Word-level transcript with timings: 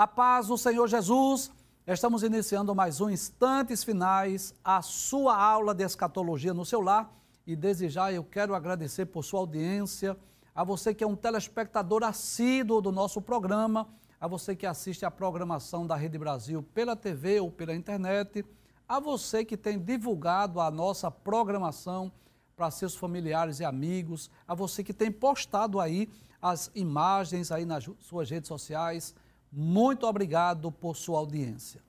A 0.00 0.06
paz 0.06 0.46
do 0.46 0.56
Senhor 0.56 0.88
Jesus. 0.88 1.52
Estamos 1.86 2.22
iniciando 2.22 2.74
mais 2.74 3.02
um 3.02 3.10
Instantes 3.10 3.84
Finais, 3.84 4.54
a 4.64 4.80
sua 4.80 5.36
aula 5.36 5.74
de 5.74 5.84
escatologia 5.84 6.54
no 6.54 6.64
seu 6.64 6.80
lar. 6.80 7.14
E 7.46 7.54
desde 7.54 7.86
já 7.90 8.10
eu 8.10 8.24
quero 8.24 8.54
agradecer 8.54 9.04
por 9.04 9.22
sua 9.22 9.40
audiência, 9.40 10.16
a 10.54 10.64
você 10.64 10.94
que 10.94 11.04
é 11.04 11.06
um 11.06 11.14
telespectador 11.14 12.02
assíduo 12.02 12.80
do 12.80 12.90
nosso 12.90 13.20
programa, 13.20 13.86
a 14.18 14.26
você 14.26 14.56
que 14.56 14.64
assiste 14.64 15.04
a 15.04 15.10
programação 15.10 15.86
da 15.86 15.96
Rede 15.96 16.16
Brasil 16.16 16.62
pela 16.72 16.96
TV 16.96 17.38
ou 17.38 17.50
pela 17.50 17.74
internet, 17.74 18.42
a 18.88 18.98
você 18.98 19.44
que 19.44 19.54
tem 19.54 19.78
divulgado 19.78 20.62
a 20.62 20.70
nossa 20.70 21.10
programação 21.10 22.10
para 22.56 22.70
seus 22.70 22.96
familiares 22.96 23.60
e 23.60 23.66
amigos, 23.66 24.30
a 24.48 24.54
você 24.54 24.82
que 24.82 24.94
tem 24.94 25.12
postado 25.12 25.78
aí 25.78 26.08
as 26.40 26.70
imagens 26.74 27.52
aí 27.52 27.66
nas 27.66 27.86
suas 28.00 28.30
redes 28.30 28.48
sociais 28.48 29.14
muito 29.52 30.06
obrigado 30.06 30.70
por 30.70 30.96
sua 30.96 31.18
audiência. 31.18 31.82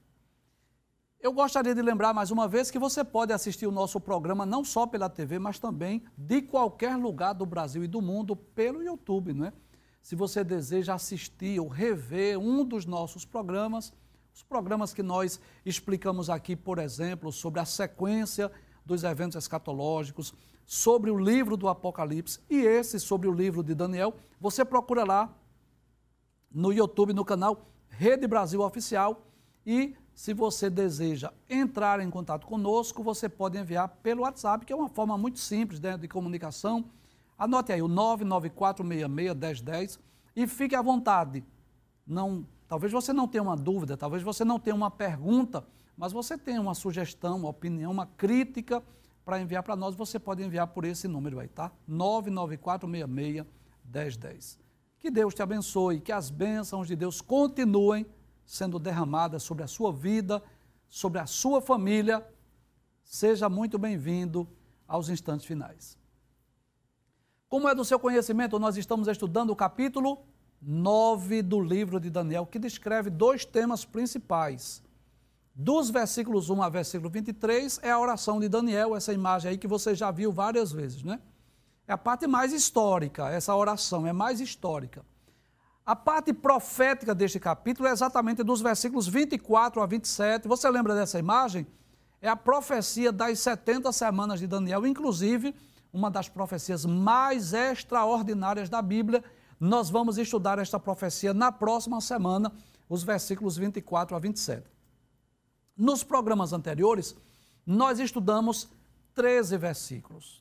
Eu 1.20 1.31
gostaria 1.31 1.76
de 1.76 1.81
lembrar 1.84 2.13
mais 2.13 2.31
uma 2.31 2.48
vez 2.48 2.71
que 2.71 2.79
você 2.79 3.04
pode 3.04 3.31
assistir 3.31 3.67
o 3.67 3.71
nosso 3.71 3.99
programa 3.99 4.43
não 4.43 4.65
só 4.65 4.87
pela 4.87 5.07
TV, 5.07 5.37
mas 5.37 5.59
também 5.59 6.04
de 6.17 6.41
qualquer 6.41 6.95
lugar 6.95 7.34
do 7.34 7.45
Brasil 7.45 7.84
e 7.84 7.87
do 7.87 8.01
mundo 8.01 8.35
pelo 8.35 8.82
YouTube, 8.82 9.32
não 9.32 9.45
é? 9.45 9.54
Se 10.01 10.15
você 10.15 10.43
deseja 10.43 10.95
assistir 10.95 11.59
ou 11.59 11.67
rever 11.67 12.39
um 12.39 12.65
dos 12.65 12.87
nossos 12.87 13.23
programas, 13.23 13.93
os 14.34 14.41
programas 14.41 14.95
que 14.95 15.04
nós 15.04 15.39
explicamos 15.63 16.27
aqui, 16.27 16.55
por 16.55 16.79
exemplo, 16.79 17.32
sobre 17.32 17.59
a 17.59 17.65
sequência 17.65 18.51
dos 18.84 19.04
eventos 19.04 19.37
escatológicos, 19.37 20.34
sobre 20.65 21.12
o 21.12 21.20
livro 21.20 21.55
do 21.55 21.67
Apocalipse 21.67 22.39
e 22.49 22.62
esse 22.62 22.99
sobre 22.99 23.27
o 23.27 23.32
livro 23.32 23.62
de 23.62 23.76
Daniel, 23.76 24.15
você 24.39 24.65
procura 24.65 25.04
lá 25.04 25.32
no 26.52 26.74
YouTube, 26.74 27.13
no 27.13 27.24
canal 27.24 27.68
Rede 27.90 28.27
Brasil 28.27 28.62
Oficial. 28.62 29.26
E 29.66 29.96
se 30.13 30.34
você 30.34 30.70
deseja 30.70 31.32
entrar 31.49 31.99
em 31.99 32.10
contato 32.10 32.46
conosco, 32.46 33.04
você 33.04 33.27
pode 33.30 33.57
enviar 33.57 33.88
pelo 34.04 34.24
WhatsApp, 34.24 34.66
que 34.66 34.74
é 34.74 34.76
uma 34.76 34.90
forma 34.90 35.18
muito 35.18 35.40
simples 35.40 35.79
né, 35.79 35.98
de 35.98 36.07
comunicação. 36.07 36.85
Anote 37.38 37.72
aí 37.72 37.82
o 37.82 37.90
994661010 37.90 39.99
e 40.35 40.46
fique 40.48 40.76
à 40.76 40.82
vontade. 40.82 41.44
Não, 42.05 42.46
talvez 42.68 42.91
você 42.91 43.13
não 43.13 43.26
tenha 43.27 43.41
uma 43.41 43.55
dúvida, 43.55 43.98
talvez 43.98 44.22
você 44.22 44.46
não 44.46 44.60
tenha 44.60 44.76
uma 44.76 44.91
pergunta, 44.91 45.66
mas 45.98 46.12
você 46.12 46.38
tem 46.38 46.60
uma 46.60 46.74
sugestão, 46.74 47.38
uma 47.38 47.48
opinião, 47.49 47.91
uma 47.91 48.05
crítica 48.05 48.84
para 49.24 49.40
enviar 49.40 49.63
para 49.63 49.76
nós, 49.76 49.96
você 49.96 50.20
pode 50.20 50.44
enviar 50.44 50.68
por 50.68 50.84
esse 50.84 51.07
número 51.07 51.40
aí, 51.40 51.48
tá? 51.48 51.72
994661010. 51.90 54.60
Que 55.02 55.10
Deus 55.10 55.34
te 55.34 55.41
abençoe, 55.41 55.99
que 55.99 56.12
as 56.12 56.30
bênçãos 56.30 56.88
de 56.88 56.96
Deus 56.96 57.21
continuem 57.21 58.05
sendo 58.46 58.77
derramadas 58.77 59.41
sobre 59.41 59.63
a 59.63 59.68
sua 59.68 59.91
vida, 59.91 60.44
sobre 60.88 61.18
a 61.18 61.26
sua 61.26 61.60
família. 61.60 62.24
Seja 63.04 63.49
muito 63.49 63.79
bem-vindo 63.79 64.47
aos 64.88 65.09
instantes 65.09 65.47
finais. 65.47 65.97
Como 67.50 67.67
é 67.67 67.73
do 67.73 67.84
seu 67.84 68.00
conhecimento, 68.00 68.59
nós 68.59 68.78
estamos 68.78 69.07
estudando 69.07 69.50
o 69.50 69.56
capítulo 69.56 70.19
9 70.61 71.41
do 71.41 71.59
livro 71.59 72.00
de 72.00 72.11
Daniel, 72.11 72.45
que 72.45 72.59
descreve 72.59 73.09
dois 73.09 73.44
temas 73.44 73.84
principais. 73.84 74.84
Dos 75.56 75.90
versículos 75.90 76.51
1 76.51 76.61
a 76.61 76.69
versículo 76.69 77.09
23 77.09 77.79
é 77.81 77.90
a 77.90 78.00
oração 78.00 78.40
de 78.40 78.47
Daniel, 78.47 78.95
essa 78.95 79.11
imagem 79.11 79.50
aí 79.50 79.57
que 79.57 79.67
você 79.67 79.95
já 79.95 80.11
viu 80.11 80.31
várias 80.31 80.72
vezes, 80.72 81.01
né? 81.01 81.19
É 81.91 81.94
a 81.94 81.97
parte 81.97 82.25
mais 82.25 82.53
histórica, 82.53 83.28
essa 83.31 83.53
oração 83.53 84.07
é 84.07 84.13
mais 84.13 84.40
histórica. 84.40 85.06
A 85.85 85.94
parte 85.94 86.31
profética 86.31 87.13
deste 87.13 87.38
capítulo 87.38 87.85
é 87.85 87.91
exatamente 87.91 88.44
dos 88.44 88.62
versículos 88.62 89.09
24 89.09 89.81
a 89.81 89.85
27. 89.85 90.47
Você 90.47 90.69
lembra 90.69 90.96
dessa 90.96 91.19
imagem? 91.19 91.68
É 92.22 92.29
a 92.29 92.35
profecia 92.38 93.12
das 93.12 93.40
70 93.40 93.91
semanas 93.91 94.40
de 94.40 94.47
Daniel, 94.47 94.88
inclusive 94.88 95.53
uma 95.91 96.09
das 96.09 96.29
profecias 96.29 96.85
mais 96.85 97.52
extraordinárias 97.52 98.69
da 98.69 98.81
Bíblia. 98.81 99.22
Nós 99.59 99.90
vamos 99.90 100.18
estudar 100.18 100.59
esta 100.59 100.79
profecia 100.79 101.34
na 101.34 101.52
próxima 101.52 102.00
semana, 102.00 102.53
os 102.88 103.03
versículos 103.03 103.58
24 103.58 104.16
a 104.16 104.19
27. 104.19 104.63
Nos 105.75 106.06
programas 106.06 106.53
anteriores, 106.53 107.13
nós 107.66 108.00
estudamos 108.00 108.69
13 109.13 109.58
versículos 109.58 110.41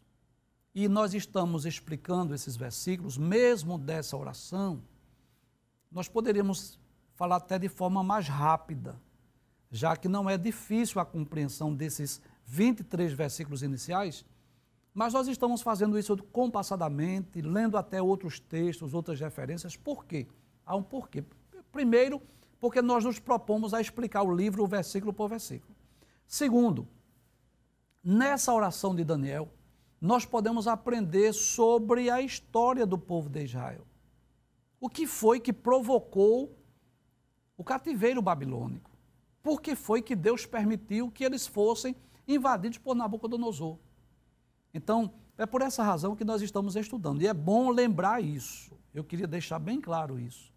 e 0.84 0.88
nós 0.88 1.12
estamos 1.12 1.66
explicando 1.66 2.34
esses 2.34 2.56
versículos, 2.56 3.18
mesmo 3.18 3.76
dessa 3.78 4.16
oração, 4.16 4.82
nós 5.92 6.08
poderíamos 6.08 6.78
falar 7.14 7.36
até 7.36 7.58
de 7.58 7.68
forma 7.68 8.02
mais 8.02 8.28
rápida, 8.28 8.98
já 9.70 9.94
que 9.94 10.08
não 10.08 10.28
é 10.28 10.38
difícil 10.38 10.98
a 10.98 11.04
compreensão 11.04 11.74
desses 11.74 12.22
23 12.46 13.12
versículos 13.12 13.62
iniciais, 13.62 14.24
mas 14.94 15.12
nós 15.12 15.28
estamos 15.28 15.60
fazendo 15.60 15.98
isso 15.98 16.16
compassadamente, 16.32 17.42
lendo 17.42 17.76
até 17.76 18.00
outros 18.00 18.40
textos, 18.40 18.94
outras 18.94 19.20
referências. 19.20 19.76
Por 19.76 20.06
quê? 20.06 20.26
Há 20.64 20.74
um 20.76 20.82
porquê. 20.82 21.22
Primeiro, 21.70 22.22
porque 22.58 22.80
nós 22.80 23.04
nos 23.04 23.19
propomos 23.19 23.74
a 23.74 23.82
explicar 23.82 24.22
o 24.22 24.34
livro 24.34 24.66
versículo 24.66 25.12
por 25.12 25.28
versículo. 25.28 25.76
Segundo, 26.26 26.88
nessa 28.02 28.52
oração 28.54 28.94
de 28.94 29.04
Daniel, 29.04 29.52
nós 30.00 30.25
podemos 30.25 30.66
aprender 30.66 31.33
sobre 31.33 32.09
a 32.09 32.22
história 32.22 32.87
do 32.87 32.97
povo 32.97 33.28
de 33.28 33.44
Israel. 33.44 33.87
O 34.81 34.88
que 34.88 35.06
foi 35.06 35.38
que 35.38 35.53
provocou 35.53 36.56
o 37.56 37.62
cativeiro 37.62 38.22
babilônico? 38.22 38.91
Por 39.43 39.61
que 39.61 39.75
foi 39.75 40.00
que 40.00 40.16
Deus 40.16 40.47
permitiu 40.47 41.11
que 41.11 41.25
eles 41.25 41.47
fossem 41.47 41.94
invadidos 42.27 42.78
por 42.78 42.94
Nabucodonosor? 42.94 43.78
Então, 44.72 45.12
é 45.37 45.44
por 45.44 45.61
essa 45.61 45.83
razão 45.83 46.17
que 46.17 46.25
nós 46.25 46.41
estamos 46.41 46.77
estudando. 46.77 47.21
E 47.21 47.27
é 47.27 47.34
bom 47.34 47.71
lembrar 47.71 48.22
isso. 48.22 48.72
Eu 48.94 49.05
queria 49.05 49.27
deixar 49.27 49.59
bem 49.59 49.81
claro 49.81 50.19
isso. 50.19 50.50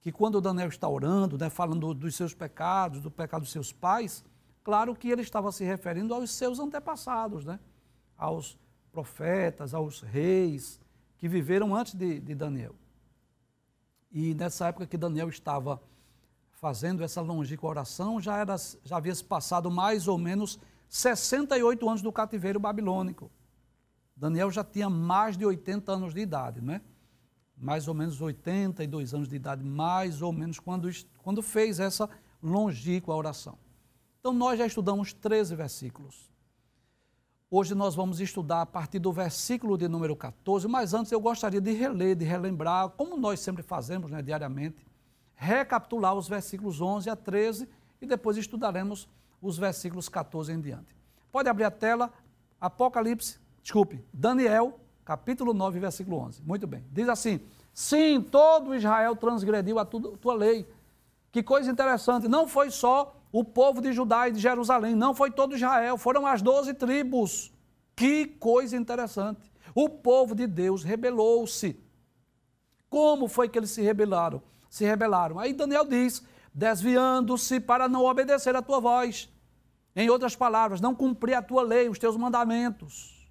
Que 0.00 0.10
quando 0.10 0.40
Daniel 0.40 0.68
está 0.68 0.88
orando, 0.88 1.38
né, 1.38 1.48
falando 1.48 1.94
dos 1.94 2.14
seus 2.14 2.34
pecados, 2.34 3.00
do 3.00 3.10
pecado 3.10 3.42
dos 3.42 3.52
seus 3.52 3.72
pais, 3.72 4.24
claro 4.62 4.94
que 4.94 5.08
ele 5.08 5.22
estava 5.22 5.50
se 5.52 5.64
referindo 5.64 6.12
aos 6.12 6.30
seus 6.30 6.58
antepassados, 6.58 7.44
né? 7.44 7.58
aos 8.16 8.58
profetas, 8.94 9.74
aos 9.74 10.00
reis 10.00 10.80
que 11.18 11.28
viveram 11.28 11.74
antes 11.74 11.94
de, 11.94 12.20
de 12.20 12.34
Daniel. 12.34 12.74
E 14.12 14.32
nessa 14.34 14.68
época 14.68 14.86
que 14.86 14.96
Daniel 14.96 15.28
estava 15.28 15.82
fazendo 16.52 17.02
essa 17.02 17.20
longínqua 17.20 17.68
oração, 17.68 18.20
já, 18.20 18.38
era, 18.38 18.54
já 18.84 18.96
havia 18.96 19.14
se 19.14 19.24
passado 19.24 19.70
mais 19.70 20.06
ou 20.06 20.16
menos 20.16 20.58
68 20.88 21.88
anos 21.88 22.02
do 22.02 22.12
cativeiro 22.12 22.60
babilônico. 22.60 23.30
Daniel 24.16 24.50
já 24.50 24.62
tinha 24.62 24.88
mais 24.88 25.36
de 25.36 25.44
80 25.44 25.90
anos 25.90 26.14
de 26.14 26.20
idade, 26.20 26.60
né? 26.60 26.80
Mais 27.56 27.88
ou 27.88 27.94
menos 27.94 28.20
82 28.20 29.12
anos 29.12 29.28
de 29.28 29.34
idade, 29.34 29.64
mais 29.64 30.22
ou 30.22 30.32
menos, 30.32 30.60
quando, 30.60 30.88
quando 31.18 31.42
fez 31.42 31.80
essa 31.80 32.08
longínqua 32.40 33.14
oração. 33.14 33.58
Então, 34.20 34.32
nós 34.32 34.58
já 34.58 34.66
estudamos 34.66 35.12
13 35.12 35.56
versículos. 35.56 36.33
Hoje 37.56 37.72
nós 37.72 37.94
vamos 37.94 38.18
estudar 38.18 38.62
a 38.62 38.66
partir 38.66 38.98
do 38.98 39.12
versículo 39.12 39.78
de 39.78 39.86
número 39.86 40.16
14, 40.16 40.66
mas 40.66 40.92
antes 40.92 41.12
eu 41.12 41.20
gostaria 41.20 41.60
de 41.60 41.70
reler, 41.70 42.16
de 42.16 42.24
relembrar, 42.24 42.88
como 42.88 43.16
nós 43.16 43.38
sempre 43.38 43.62
fazemos 43.62 44.10
né, 44.10 44.20
diariamente, 44.20 44.84
recapitular 45.36 46.16
os 46.16 46.26
versículos 46.26 46.80
11 46.80 47.08
a 47.08 47.14
13 47.14 47.68
e 48.02 48.06
depois 48.06 48.36
estudaremos 48.36 49.08
os 49.40 49.56
versículos 49.56 50.08
14 50.08 50.52
em 50.52 50.60
diante. 50.60 50.96
Pode 51.30 51.48
abrir 51.48 51.62
a 51.62 51.70
tela, 51.70 52.12
Apocalipse, 52.60 53.38
desculpe, 53.62 54.04
Daniel, 54.12 54.80
capítulo 55.04 55.54
9, 55.54 55.78
versículo 55.78 56.16
11. 56.16 56.42
Muito 56.42 56.66
bem. 56.66 56.84
Diz 56.90 57.08
assim: 57.08 57.38
Sim, 57.72 58.20
todo 58.20 58.74
Israel 58.74 59.14
transgrediu 59.14 59.78
a 59.78 59.84
tua 59.84 60.34
lei. 60.34 60.68
Que 61.30 61.40
coisa 61.40 61.70
interessante, 61.70 62.26
não 62.26 62.48
foi 62.48 62.72
só 62.72 63.14
o 63.34 63.42
povo 63.42 63.80
de 63.82 63.92
Judá 63.92 64.28
e 64.28 64.30
de 64.30 64.38
Jerusalém, 64.38 64.94
não 64.94 65.12
foi 65.12 65.28
todo 65.28 65.56
Israel, 65.56 65.98
foram 65.98 66.24
as 66.24 66.40
doze 66.40 66.72
tribos. 66.72 67.52
Que 67.96 68.26
coisa 68.26 68.76
interessante. 68.76 69.52
O 69.74 69.88
povo 69.88 70.36
de 70.36 70.46
Deus 70.46 70.84
rebelou-se. 70.84 71.76
Como 72.88 73.26
foi 73.26 73.48
que 73.48 73.58
eles 73.58 73.72
se 73.72 73.82
rebelaram? 73.82 74.40
Se 74.70 74.84
rebelaram. 74.84 75.40
Aí 75.40 75.52
Daniel 75.52 75.84
diz: 75.84 76.22
desviando-se 76.54 77.58
para 77.58 77.88
não 77.88 78.04
obedecer 78.04 78.54
a 78.54 78.62
tua 78.62 78.78
voz. 78.78 79.28
Em 79.96 80.08
outras 80.08 80.36
palavras, 80.36 80.80
não 80.80 80.94
cumprir 80.94 81.34
a 81.34 81.42
tua 81.42 81.62
lei, 81.62 81.88
os 81.88 81.98
teus 81.98 82.16
mandamentos. 82.16 83.28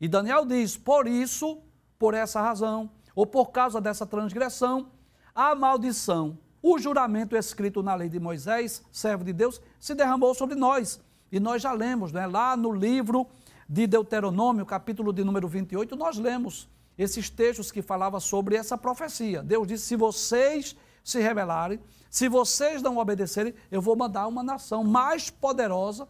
E 0.00 0.08
Daniel 0.08 0.46
diz: 0.46 0.78
por 0.78 1.06
isso, 1.06 1.60
por 1.98 2.14
essa 2.14 2.40
razão, 2.40 2.90
ou 3.14 3.26
por 3.26 3.50
causa 3.50 3.82
dessa 3.82 4.06
transgressão, 4.06 4.92
a 5.34 5.54
maldição 5.54 6.38
o 6.62 6.78
juramento 6.78 7.36
escrito 7.36 7.82
na 7.82 7.94
lei 7.94 8.08
de 8.08 8.20
Moisés, 8.20 8.82
servo 8.92 9.24
de 9.24 9.32
Deus, 9.32 9.60
se 9.80 9.94
derramou 9.94 10.32
sobre 10.34 10.54
nós. 10.54 11.00
E 11.30 11.40
nós 11.40 11.60
já 11.60 11.72
lemos, 11.72 12.12
né? 12.12 12.26
lá 12.26 12.56
no 12.56 12.72
livro 12.72 13.26
de 13.68 13.86
Deuteronômio, 13.86 14.64
capítulo 14.64 15.12
de 15.12 15.24
número 15.24 15.48
28, 15.48 15.96
nós 15.96 16.18
lemos 16.18 16.68
esses 16.96 17.28
textos 17.28 17.72
que 17.72 17.82
falavam 17.82 18.20
sobre 18.20 18.54
essa 18.54 18.78
profecia. 18.78 19.42
Deus 19.42 19.66
disse: 19.66 19.86
se 19.86 19.96
vocês 19.96 20.76
se 21.02 21.20
rebelarem, 21.20 21.80
se 22.08 22.28
vocês 22.28 22.80
não 22.80 22.98
obedecerem, 22.98 23.54
eu 23.70 23.80
vou 23.80 23.96
mandar 23.96 24.26
uma 24.28 24.42
nação 24.42 24.84
mais 24.84 25.30
poderosa 25.30 26.06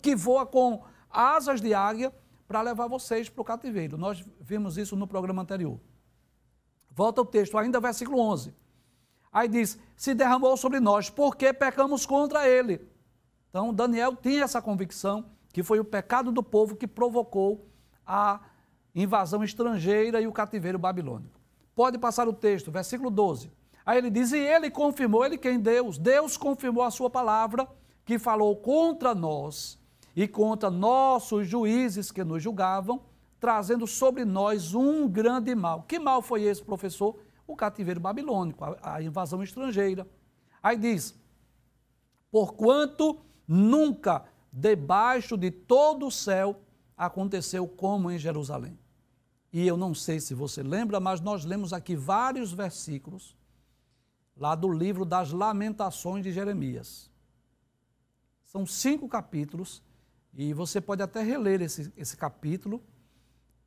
que 0.00 0.14
voa 0.14 0.44
com 0.46 0.82
asas 1.10 1.60
de 1.60 1.72
águia 1.72 2.12
para 2.46 2.60
levar 2.60 2.86
vocês 2.86 3.28
para 3.28 3.40
o 3.40 3.44
cativeiro. 3.44 3.96
Nós 3.96 4.22
vimos 4.40 4.76
isso 4.76 4.94
no 4.94 5.06
programa 5.06 5.42
anterior. 5.42 5.80
Volta 6.90 7.22
o 7.22 7.24
texto, 7.24 7.56
ainda 7.56 7.80
versículo 7.80 8.20
11. 8.20 8.54
Aí 9.32 9.48
diz: 9.48 9.78
Se 9.96 10.12
derramou 10.14 10.56
sobre 10.56 10.78
nós, 10.78 11.08
porque 11.08 11.52
pecamos 11.52 12.04
contra 12.04 12.46
ele. 12.46 12.86
Então, 13.48 13.72
Daniel 13.72 14.14
tinha 14.14 14.44
essa 14.44 14.60
convicção 14.60 15.24
que 15.52 15.62
foi 15.62 15.80
o 15.80 15.84
pecado 15.84 16.32
do 16.32 16.42
povo 16.42 16.76
que 16.76 16.86
provocou 16.86 17.66
a 18.06 18.40
invasão 18.94 19.42
estrangeira 19.42 20.20
e 20.20 20.26
o 20.26 20.32
cativeiro 20.32 20.78
babilônico. 20.78 21.40
Pode 21.74 21.98
passar 21.98 22.28
o 22.28 22.32
texto, 22.32 22.70
versículo 22.70 23.10
12. 23.10 23.50
Aí 23.84 23.98
ele 23.98 24.10
diz: 24.10 24.32
E 24.32 24.38
ele 24.38 24.70
confirmou, 24.70 25.24
ele 25.24 25.38
quem? 25.38 25.58
Deus. 25.58 25.98
Deus 25.98 26.36
confirmou 26.36 26.82
a 26.84 26.90
sua 26.90 27.08
palavra, 27.08 27.66
que 28.04 28.18
falou 28.18 28.56
contra 28.56 29.14
nós 29.14 29.78
e 30.14 30.28
contra 30.28 30.70
nossos 30.70 31.46
juízes 31.46 32.10
que 32.10 32.22
nos 32.22 32.42
julgavam, 32.42 33.02
trazendo 33.40 33.86
sobre 33.86 34.24
nós 34.24 34.74
um 34.74 35.08
grande 35.08 35.54
mal. 35.54 35.82
Que 35.82 35.98
mal 35.98 36.20
foi 36.20 36.42
esse, 36.42 36.62
professor? 36.62 37.16
O 37.46 37.56
cativeiro 37.56 38.00
babilônico, 38.00 38.64
a, 38.64 38.94
a 38.94 39.02
invasão 39.02 39.42
estrangeira. 39.42 40.06
Aí 40.62 40.76
diz: 40.76 41.14
Porquanto 42.30 43.20
nunca 43.46 44.24
debaixo 44.52 45.36
de 45.36 45.50
todo 45.50 46.06
o 46.06 46.10
céu 46.10 46.60
aconteceu 46.96 47.66
como 47.66 48.10
em 48.10 48.18
Jerusalém. 48.18 48.78
E 49.52 49.66
eu 49.66 49.76
não 49.76 49.94
sei 49.94 50.20
se 50.20 50.34
você 50.34 50.62
lembra, 50.62 50.98
mas 50.98 51.20
nós 51.20 51.44
lemos 51.44 51.72
aqui 51.72 51.94
vários 51.94 52.52
versículos 52.52 53.36
lá 54.36 54.54
do 54.54 54.70
livro 54.70 55.04
das 55.04 55.30
Lamentações 55.30 56.22
de 56.22 56.32
Jeremias. 56.32 57.10
São 58.44 58.66
cinco 58.66 59.08
capítulos 59.08 59.82
e 60.34 60.54
você 60.54 60.80
pode 60.80 61.02
até 61.02 61.22
reler 61.22 61.60
esse, 61.60 61.92
esse 61.96 62.16
capítulo, 62.16 62.82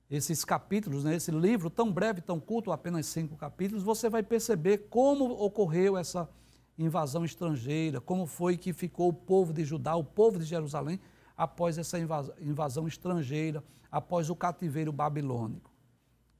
esses 0.09 0.45
capítulos, 0.45 1.03
né, 1.03 1.15
esse 1.15 1.31
livro 1.31 1.69
tão 1.69 1.91
breve, 1.91 2.21
tão 2.21 2.39
curto, 2.39 2.71
apenas 2.71 3.07
cinco 3.07 3.35
capítulos, 3.35 3.83
você 3.83 4.09
vai 4.09 4.21
perceber 4.21 4.89
como 4.89 5.25
ocorreu 5.25 5.97
essa 5.97 6.29
invasão 6.77 7.25
estrangeira, 7.25 7.99
como 7.99 8.25
foi 8.25 8.57
que 8.57 8.73
ficou 8.73 9.09
o 9.09 9.13
povo 9.13 9.53
de 9.53 9.63
Judá, 9.63 9.95
o 9.95 10.03
povo 10.03 10.37
de 10.37 10.45
Jerusalém, 10.45 10.99
após 11.35 11.77
essa 11.77 11.97
invasão 12.39 12.87
estrangeira, 12.87 13.63
após 13.91 14.29
o 14.29 14.35
cativeiro 14.35 14.91
babilônico. 14.91 15.71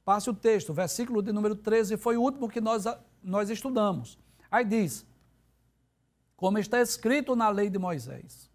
Passe 0.04 0.30
o 0.30 0.34
texto, 0.34 0.72
versículo 0.72 1.20
de 1.20 1.32
número 1.32 1.56
13, 1.56 1.96
foi 1.96 2.16
o 2.16 2.22
último 2.22 2.48
que 2.48 2.60
nós, 2.60 2.84
nós 3.22 3.50
estudamos. 3.50 4.18
Aí 4.50 4.64
diz: 4.64 5.04
Como 6.36 6.58
está 6.58 6.80
escrito 6.80 7.34
na 7.34 7.48
lei 7.48 7.68
de 7.68 7.78
Moisés, 7.78 8.48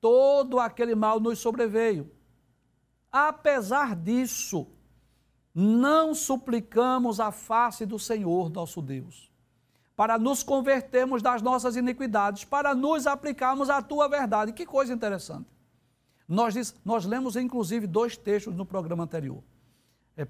todo 0.00 0.58
aquele 0.58 0.94
mal 0.94 1.18
nos 1.18 1.38
sobreveio. 1.38 2.10
Apesar 3.12 3.96
disso, 3.96 4.68
não 5.54 6.14
suplicamos 6.14 7.18
a 7.18 7.32
face 7.32 7.84
do 7.84 7.98
Senhor 7.98 8.50
nosso 8.50 8.80
Deus, 8.80 9.30
para 9.96 10.16
nos 10.16 10.42
convertermos 10.42 11.20
das 11.20 11.42
nossas 11.42 11.74
iniquidades, 11.76 12.44
para 12.44 12.74
nos 12.74 13.06
aplicarmos 13.06 13.68
à 13.68 13.82
tua 13.82 14.08
verdade. 14.08 14.52
Que 14.52 14.64
coisa 14.64 14.92
interessante. 14.92 15.48
Nós, 16.26 16.54
diz, 16.54 16.74
nós 16.84 17.04
lemos 17.04 17.34
inclusive 17.34 17.86
dois 17.86 18.16
textos 18.16 18.54
no 18.54 18.64
programa 18.64 19.02
anterior. 19.02 19.42
É 20.16 20.26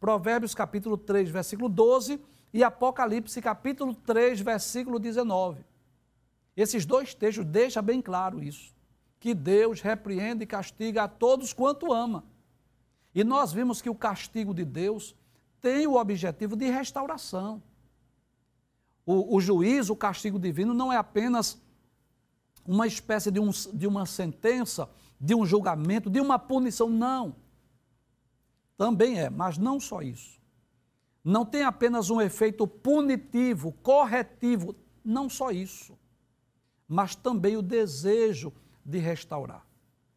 Provérbios 0.00 0.54
capítulo 0.54 0.98
3, 0.98 1.30
versículo 1.30 1.68
12 1.68 2.20
e 2.52 2.64
Apocalipse 2.64 3.40
capítulo 3.40 3.94
3, 3.94 4.40
versículo 4.40 4.98
19. 4.98 5.64
Esses 6.56 6.84
dois 6.84 7.14
textos 7.14 7.44
deixam 7.44 7.82
bem 7.82 8.02
claro 8.02 8.42
isso 8.42 8.74
que 9.24 9.32
Deus 9.32 9.80
repreende 9.80 10.44
e 10.44 10.46
castiga 10.46 11.04
a 11.04 11.08
todos 11.08 11.50
quanto 11.54 11.94
ama. 11.94 12.26
E 13.14 13.24
nós 13.24 13.54
vimos 13.54 13.80
que 13.80 13.88
o 13.88 13.94
castigo 13.94 14.52
de 14.52 14.66
Deus 14.66 15.16
tem 15.62 15.86
o 15.86 15.94
objetivo 15.94 16.54
de 16.54 16.66
restauração. 16.66 17.62
O, 19.06 19.34
o 19.36 19.40
juízo, 19.40 19.94
o 19.94 19.96
castigo 19.96 20.38
divino, 20.38 20.74
não 20.74 20.92
é 20.92 20.98
apenas 20.98 21.58
uma 22.66 22.86
espécie 22.86 23.30
de, 23.30 23.40
um, 23.40 23.48
de 23.72 23.86
uma 23.86 24.04
sentença, 24.04 24.90
de 25.18 25.34
um 25.34 25.46
julgamento, 25.46 26.10
de 26.10 26.20
uma 26.20 26.38
punição, 26.38 26.90
não. 26.90 27.34
Também 28.76 29.18
é, 29.18 29.30
mas 29.30 29.56
não 29.56 29.80
só 29.80 30.02
isso. 30.02 30.38
Não 31.24 31.46
tem 31.46 31.62
apenas 31.62 32.10
um 32.10 32.20
efeito 32.20 32.66
punitivo, 32.66 33.72
corretivo, 33.72 34.76
não 35.02 35.30
só 35.30 35.50
isso, 35.50 35.98
mas 36.86 37.16
também 37.16 37.56
o 37.56 37.62
desejo 37.62 38.52
de 38.84 38.98
restaurar. 38.98 39.66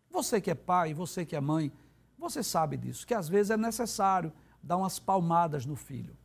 Você 0.09 0.41
que 0.41 0.51
é 0.51 0.55
pai, 0.55 0.93
você 0.93 1.25
que 1.25 1.35
é 1.35 1.41
mãe, 1.41 1.71
você 2.17 2.43
sabe 2.43 2.77
disso, 2.77 3.05
que 3.05 3.13
às 3.13 3.29
vezes 3.29 3.51
é 3.51 3.57
necessário 3.57 4.33
dar 4.61 4.77
umas 4.77 4.99
palmadas 4.99 5.65
no 5.65 5.75
filho. 5.75 6.17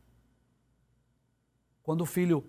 Quando 1.83 2.01
o 2.01 2.05
filho, 2.05 2.43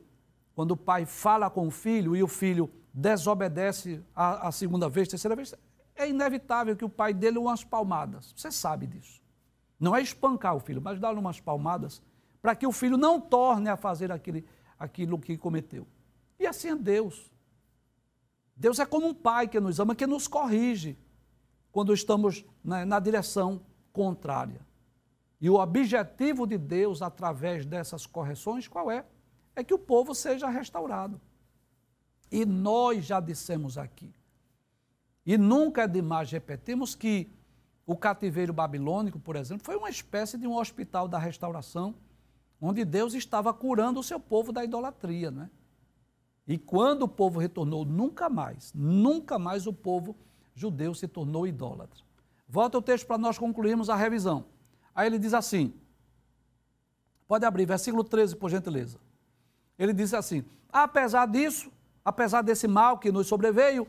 quando 0.55 0.73
o 0.73 0.76
pai 0.76 1.05
fala 1.05 1.50
com 1.50 1.67
o 1.67 1.70
filho 1.70 2.17
e 2.17 2.23
o 2.23 2.29
filho 2.29 2.70
desobedece 2.93 4.02
a, 4.14 4.49
a 4.49 4.52
segunda 4.52 4.88
vez, 4.88 5.08
terceira 5.08 5.37
vez, 5.37 5.55
é 5.94 6.08
inevitável 6.08 6.76
que 6.76 6.85
o 6.85 6.88
pai 6.88 7.12
dê 7.12 7.31
umas 7.31 7.62
palmadas. 7.64 8.32
Você 8.37 8.50
sabe 8.50 8.87
disso. 8.87 9.20
Não 9.79 9.94
é 9.94 10.00
espancar 10.00 10.55
o 10.55 10.61
filho, 10.61 10.81
mas 10.81 10.99
dar-lhe 10.99 11.19
umas 11.19 11.41
palmadas 11.41 12.02
para 12.41 12.55
que 12.55 12.67
o 12.67 12.73
filho 12.73 12.96
não 12.96 13.20
torne 13.20 13.69
a 13.69 13.76
fazer 13.76 14.12
aquele, 14.12 14.46
aquilo 14.79 15.19
que 15.19 15.37
cometeu. 15.37 15.87
E 16.38 16.46
assim 16.46 16.69
é 16.69 16.76
Deus. 16.76 17.31
Deus 18.56 18.79
é 18.79 18.87
como 18.87 19.06
um 19.06 19.15
pai 19.15 19.49
que 19.49 19.58
nos 19.58 19.81
ama, 19.81 19.94
que 19.94 20.06
nos 20.06 20.29
corrige 20.29 20.99
quando 21.73 21.93
estamos 21.93 22.44
na, 22.63 22.87
na 22.87 23.01
direção 23.01 23.61
contrária. 23.93 24.61
E 25.41 25.51
o 25.51 25.56
objetivo 25.56 26.46
de 26.46 26.56
Deus, 26.56 27.03
através 27.03 27.67
dessas 27.67 28.06
correções, 28.06 28.69
qual 28.69 28.91
é? 28.91 29.05
É 29.56 29.65
que 29.65 29.75
o 29.75 29.79
povo 29.79 30.15
seja 30.15 30.49
restaurado. 30.49 31.20
E 32.31 32.46
nós 32.46 33.05
já 33.05 33.20
dissemos 33.20 33.77
aqui, 33.77 34.15
e 35.27 35.39
nunca 35.39 35.82
é 35.82 35.89
demais 35.89 36.31
repetirmos 36.31 36.94
que 36.94 37.31
o 37.87 37.96
cativeiro 37.96 38.53
babilônico, 38.53 39.19
por 39.19 39.37
exemplo, 39.37 39.65
foi 39.65 39.77
uma 39.77 39.91
espécie 39.91 40.37
de 40.37 40.46
um 40.46 40.56
hospital 40.56 41.06
da 41.06 41.19
restauração, 41.19 41.94
onde 42.61 42.84
Deus 42.84 43.15
estava 43.15 43.53
curando 43.53 44.01
o 44.01 44.03
seu 44.03 44.19
povo 44.19 44.53
da 44.53 44.65
idolatria, 44.65 45.31
não 45.31 45.43
é? 45.44 45.51
E 46.46 46.58
quando 46.58 47.03
o 47.03 47.08
povo 47.08 47.41
retornou, 47.41 47.84
nunca 47.84 48.29
mais, 48.29 48.72
nunca 48.74 49.39
mais 49.39 49.67
o 49.67 49.72
povo 49.72 50.15
judeu 50.55 50.94
se 50.94 51.08
tornou 51.08 51.46
idólatra. 51.46 52.05
Volta 52.48 52.79
o 52.79 52.82
texto 52.82 53.06
para 53.06 53.19
nós 53.19 53.39
concluirmos 53.39 53.89
a 53.89 53.96
revisão. 53.96 54.44
Aí 54.94 55.06
ele 55.06 55.19
diz 55.19 55.32
assim: 55.32 55.72
pode 57.27 57.44
abrir, 57.44 57.67
versículo 57.67 58.05
13, 58.05 58.36
por 58.36 58.51
gentileza. 58.51 58.98
Ele 59.79 59.93
diz 59.93 60.13
assim: 60.13 60.44
apesar 60.70 61.27
disso, 61.27 61.72
apesar 62.05 62.43
desse 62.43 62.69
mal 62.69 62.98
que 62.98 63.10
nos 63.10 63.27
sobreveio, 63.27 63.89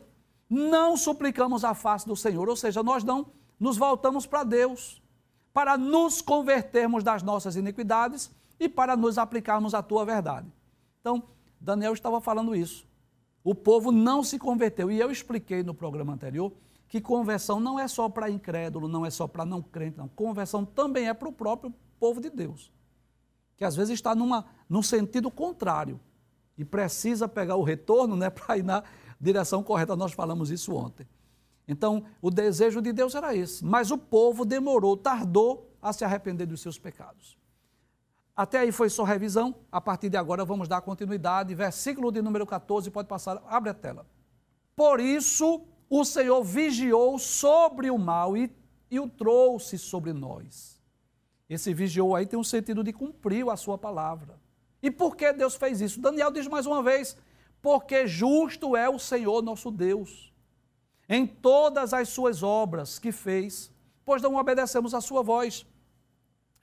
não 0.50 0.96
suplicamos 0.96 1.64
a 1.64 1.74
face 1.74 2.08
do 2.08 2.16
Senhor, 2.16 2.48
ou 2.48 2.56
seja, 2.56 2.82
nós 2.82 3.04
não 3.04 3.28
nos 3.60 3.78
voltamos 3.78 4.26
para 4.26 4.44
Deus, 4.44 5.02
para 5.54 5.78
nos 5.78 6.22
convertermos 6.22 7.04
das 7.04 7.22
nossas 7.24 7.56
iniquidades 7.56 8.32
e 8.60 8.70
para 8.70 8.96
nos 8.96 9.18
aplicarmos 9.18 9.74
à 9.74 9.82
tua 9.82 10.06
verdade. 10.06 10.52
Então, 11.02 11.24
Daniel 11.60 11.94
estava 11.94 12.20
falando 12.22 12.56
isso. 12.56 12.88
O 13.44 13.54
povo 13.54 13.92
não 13.92 14.24
se 14.24 14.40
converteu. 14.40 14.92
E 14.92 15.00
eu 15.00 15.12
expliquei 15.12 15.62
no 15.62 15.74
programa 15.74 16.14
anterior 16.14 16.52
que 16.88 17.02
conversão 17.02 17.60
não 17.60 17.80
é 17.80 17.88
só 17.88 18.10
para 18.10 18.30
incrédulo, 18.30 18.88
não 18.88 19.06
é 19.06 19.10
só 19.10 19.28
para 19.28 19.46
não 19.46 19.62
crente, 19.62 19.98
não. 19.98 20.08
Conversão 20.08 20.64
também 20.66 21.08
é 21.08 21.14
para 21.14 21.28
o 21.28 21.34
próprio 21.34 21.74
povo 22.00 22.22
de 22.22 22.30
Deus, 22.30 22.72
que 23.58 23.66
às 23.66 23.76
vezes 23.76 23.94
está 23.94 24.16
numa, 24.16 24.46
num 24.70 24.82
sentido 24.82 25.30
contrário 25.32 26.00
e 26.58 26.64
precisa 26.64 27.28
pegar 27.28 27.56
o 27.56 27.64
retorno 27.64 28.16
né, 28.16 28.30
para 28.32 28.58
ir 28.58 28.64
na 28.64 28.84
direção 29.20 29.62
correta. 29.64 29.96
Nós 29.96 30.14
falamos 30.14 30.50
isso 30.50 30.74
ontem. 30.74 31.08
Então, 31.68 32.06
o 32.22 32.30
desejo 32.30 32.82
de 32.82 32.94
Deus 32.94 33.16
era 33.16 33.36
esse, 33.36 33.66
mas 33.66 33.90
o 33.90 33.98
povo 33.98 34.46
demorou, 34.46 34.96
tardou 34.96 35.70
a 35.82 35.92
se 35.92 36.06
arrepender 36.06 36.46
dos 36.46 36.62
seus 36.62 36.78
pecados. 36.78 37.38
Até 38.36 38.60
aí 38.60 38.72
foi 38.72 38.90
só 38.90 39.04
revisão. 39.04 39.56
A 39.72 39.80
partir 39.80 40.10
de 40.10 40.18
agora 40.18 40.44
vamos 40.44 40.68
dar 40.68 40.82
continuidade. 40.82 41.56
Versículo 41.56 42.12
de 42.12 42.22
número 42.22 42.46
14, 42.46 42.92
pode 42.92 43.08
passar, 43.08 43.42
abre 43.48 43.70
a 43.70 43.74
tela. 43.74 44.06
Por 44.76 45.00
isso 45.00 45.66
o 45.90 46.04
Senhor 46.04 46.44
vigiou 46.44 47.18
sobre 47.18 47.90
o 47.90 47.98
mal 47.98 48.36
e, 48.36 48.52
e 48.92 49.00
o 49.00 49.08
trouxe 49.08 49.78
sobre 49.78 50.12
nós. 50.12 50.82
Esse 51.50 51.74
vigiou 51.74 52.16
aí 52.16 52.26
tem 52.26 52.38
um 52.38 52.44
sentido 52.44 52.84
de 52.84 52.92
cumprir 52.92 53.48
a 53.50 53.56
sua 53.56 53.78
palavra. 53.78 54.40
E 54.82 54.92
por 54.92 55.16
que 55.16 55.32
Deus 55.32 55.56
fez 55.56 55.80
isso? 55.80 56.02
Daniel 56.02 56.32
diz 56.32 56.48
mais 56.48 56.66
uma 56.66 56.82
vez: 56.84 57.16
porque 57.62 58.06
justo 58.06 58.76
é 58.76 58.90
o 58.90 59.00
Senhor 59.00 59.42
nosso 59.42 59.72
Deus 59.72 60.34
em 61.08 61.26
todas 61.26 61.94
as 61.94 62.10
suas 62.10 62.44
obras 62.44 63.00
que 63.00 63.12
fez, 63.12 63.72
pois 64.04 64.22
não 64.22 64.36
obedecemos 64.36 64.94
a 64.94 65.02
sua 65.02 65.22
voz. 65.22 65.66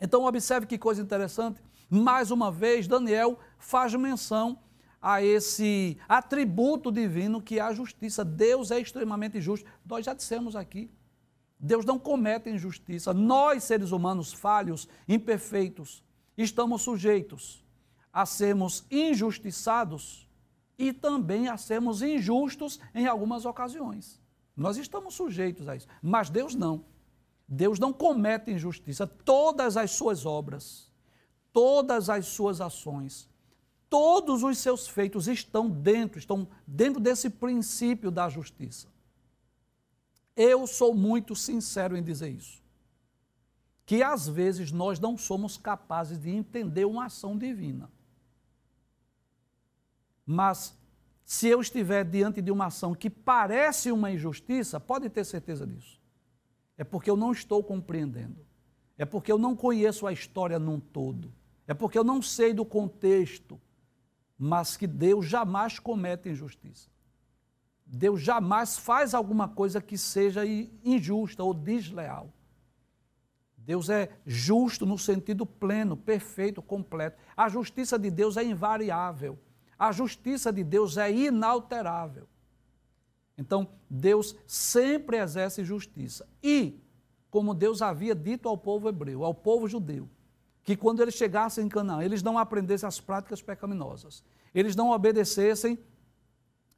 Então, 0.02 0.25
observe 0.25 0.66
que 0.66 0.76
coisa 0.76 1.00
interessante. 1.00 1.62
Mais 1.88 2.32
uma 2.32 2.50
vez, 2.50 2.88
Daniel 2.88 3.38
faz 3.56 3.94
menção 3.94 4.59
a 5.00 5.23
esse 5.23 5.97
atributo 6.09 6.90
divino 6.90 7.40
que 7.40 7.61
é 7.61 7.62
a 7.62 7.73
justiça. 7.73 8.25
Deus 8.25 8.73
é 8.73 8.80
extremamente 8.80 9.40
justo. 9.40 9.64
Nós 9.87 10.04
já 10.04 10.12
dissemos 10.12 10.56
aqui. 10.56 10.90
Deus 11.56 11.85
não 11.85 12.00
comete 12.00 12.50
injustiça. 12.50 13.14
Nós, 13.14 13.62
seres 13.62 13.92
humanos 13.92 14.32
falhos, 14.32 14.88
imperfeitos, 15.09 16.02
estamos 16.37 16.82
sujeitos 16.82 17.64
a 18.12 18.26
sermos 18.26 18.85
injustiçados 18.90 20.28
e 20.76 20.92
também 20.92 21.49
a 21.49 21.56
sermos 21.56 22.02
injustos 22.02 22.80
em 22.92 23.06
algumas 23.06 23.44
ocasiões. 23.44 24.21
Nós 24.56 24.76
estamos 24.76 25.14
sujeitos 25.14 25.68
a 25.68 25.76
isso, 25.76 25.87
mas 26.02 26.28
Deus 26.28 26.56
não. 26.56 26.85
Deus 27.54 27.78
não 27.78 27.92
comete 27.92 28.50
injustiça. 28.50 29.06
Todas 29.06 29.76
as 29.76 29.90
suas 29.90 30.25
obras, 30.25 30.90
todas 31.52 32.09
as 32.09 32.26
suas 32.26 32.62
ações, 32.62 33.28
todos 33.90 34.42
os 34.42 34.56
seus 34.56 34.88
feitos 34.88 35.28
estão 35.28 35.68
dentro, 35.68 36.18
estão 36.18 36.49
dentro 36.66 36.99
desse 36.99 37.28
princípio 37.28 38.11
da 38.11 38.30
justiça. 38.30 38.88
Eu 40.35 40.66
sou 40.66 40.94
muito 40.94 41.37
sincero 41.37 41.94
em 41.94 42.02
dizer 42.02 42.30
isso. 42.30 42.62
Que 43.85 44.02
às 44.02 44.26
vezes 44.26 44.73
nós 44.73 44.99
não 44.99 45.18
somos 45.18 45.59
capazes 45.59 46.18
de 46.18 46.30
entender 46.30 46.87
uma 46.87 47.04
ação 47.04 47.37
divina. 47.37 47.90
Mas 50.25 50.75
se 51.23 51.49
eu 51.49 51.61
estiver 51.61 52.02
diante 52.02 52.40
de 52.40 52.50
uma 52.50 52.66
ação 52.66 52.94
que 52.94 53.11
parece 53.11 53.92
uma 53.92 54.11
injustiça, 54.11 54.80
pode 54.80 55.11
ter 55.11 55.25
certeza 55.25 55.66
disso. 55.66 56.01
É 56.76 56.85
porque 56.85 57.11
eu 57.11 57.17
não 57.17 57.33
estou 57.33 57.62
compreendendo. 57.62 58.45
É 58.97 59.05
porque 59.05 59.31
eu 59.31 59.38
não 59.38 59.57
conheço 59.57 60.07
a 60.07 60.12
história 60.12 60.59
num 60.59 60.79
todo. 60.79 61.33
É 61.67 61.75
porque 61.75 61.99
eu 61.99 62.05
não 62.05 62.21
sei 62.21 62.52
do 62.52 62.64
contexto. 62.64 63.61
Mas 64.38 64.76
que 64.76 64.87
Deus 64.87 65.26
jamais 65.26 65.79
comete 65.79 66.29
injustiça. 66.29 66.91
Deus 67.87 68.21
jamais 68.21 68.79
faz 68.79 69.14
alguma 69.14 69.49
coisa 69.49 69.81
que 69.81 69.99
seja 69.99 70.43
injusta 70.47 71.45
ou 71.45 71.52
desleal. 71.52 72.33
Deus 73.57 73.88
é 73.88 74.11
justo 74.26 74.85
no 74.85 74.99
sentido 74.99 75.47
pleno, 75.47 75.97
perfeito, 75.97 76.61
completo. 76.61 77.17
A 77.37 77.49
justiça 77.49 77.99
de 77.99 78.11
Deus 78.11 78.37
é 78.37 78.45
invariável. 78.45 79.38
A 79.79 79.93
justiça 79.93 80.52
de 80.52 80.64
Deus 80.64 80.97
é 80.97 81.12
inalterável. 81.12 82.26
Então, 83.36 83.68
Deus 83.88 84.36
sempre 84.46 85.16
exerce 85.18 85.64
justiça. 85.64 86.28
E, 86.42 86.80
como 87.30 87.54
Deus 87.54 87.80
havia 87.80 88.14
dito 88.14 88.48
ao 88.48 88.58
povo 88.58 88.88
hebreu, 88.88 89.24
ao 89.24 89.34
povo 89.34 89.66
judeu, 89.66 90.08
que 90.62 90.76
quando 90.76 91.00
eles 91.00 91.14
chegassem 91.14 91.64
em 91.64 91.68
Canaã, 91.68 92.02
eles 92.02 92.22
não 92.22 92.38
aprendessem 92.38 92.86
as 92.86 93.00
práticas 93.00 93.42
pecaminosas, 93.42 94.22
eles 94.54 94.76
não 94.76 94.90
obedecessem 94.90 95.78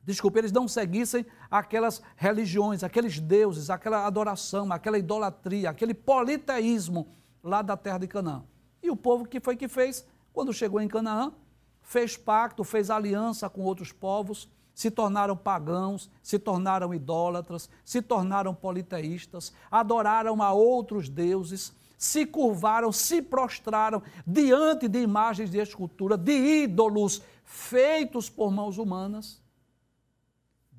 desculpe, 0.04 0.38
eles 0.38 0.52
não 0.52 0.68
seguissem 0.68 1.25
aquelas 1.50 2.02
religiões, 2.16 2.84
aqueles 2.84 3.18
deuses, 3.18 3.70
aquela 3.70 4.06
adoração, 4.06 4.70
aquela 4.70 4.99
idolatria, 4.99 5.70
aquele 5.70 5.94
politeísmo 5.94 7.08
lá 7.42 7.62
da 7.62 7.76
terra 7.76 7.99
de 7.99 8.06
Canaã. 8.06 8.44
E 8.82 8.90
o 8.90 8.96
povo 8.96 9.26
que 9.26 9.40
foi 9.40 9.56
que 9.56 9.66
fez? 9.66 10.06
Quando 10.32 10.52
chegou 10.52 10.80
em 10.80 10.88
Canaã, 10.88 11.32
fez 11.80 12.16
pacto, 12.16 12.62
fez 12.62 12.90
aliança 12.90 13.49
com 13.49 13.62
outros 13.62 13.92
povos, 13.92 14.49
se 14.75 14.90
tornaram 14.90 15.37
pagãos, 15.37 16.11
se 16.23 16.38
tornaram 16.38 16.93
idólatras, 16.93 17.71
se 17.85 18.02
tornaram 18.02 18.54
politeístas, 18.54 19.52
adoraram 19.71 20.43
a 20.43 20.52
outros 20.52 21.09
deuses, 21.09 21.73
se 21.97 22.26
curvaram, 22.26 22.90
se 22.90 23.23
prostraram 23.23 24.02
diante 24.26 24.88
de 24.88 25.00
imagens 25.00 25.50
de 25.50 25.59
escultura, 25.59 26.16
de 26.16 26.33
ídolos 26.64 27.23
feitos 27.45 28.28
por 28.28 28.50
mãos 28.50 28.78
humanas 28.78 29.45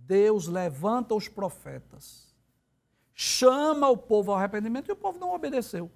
Deus 0.06 0.48
levanta 0.48 1.16
os 1.16 1.28
profetas, 1.28 2.32
chama 3.14 3.90
o 3.90 3.98
povo 3.98 4.32
ao 4.32 4.38
arrependimento 4.38 4.90
e 4.90 4.92
o 4.92 4.96
povo 4.96 5.18
não 5.18 5.34
obedeceu. 5.34 5.90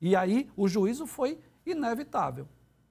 E 0.00 0.16
aí 0.16 0.50
o 0.56 0.68
juízo 0.68 1.06
foi 1.06 1.40
inevitável. 1.64 2.48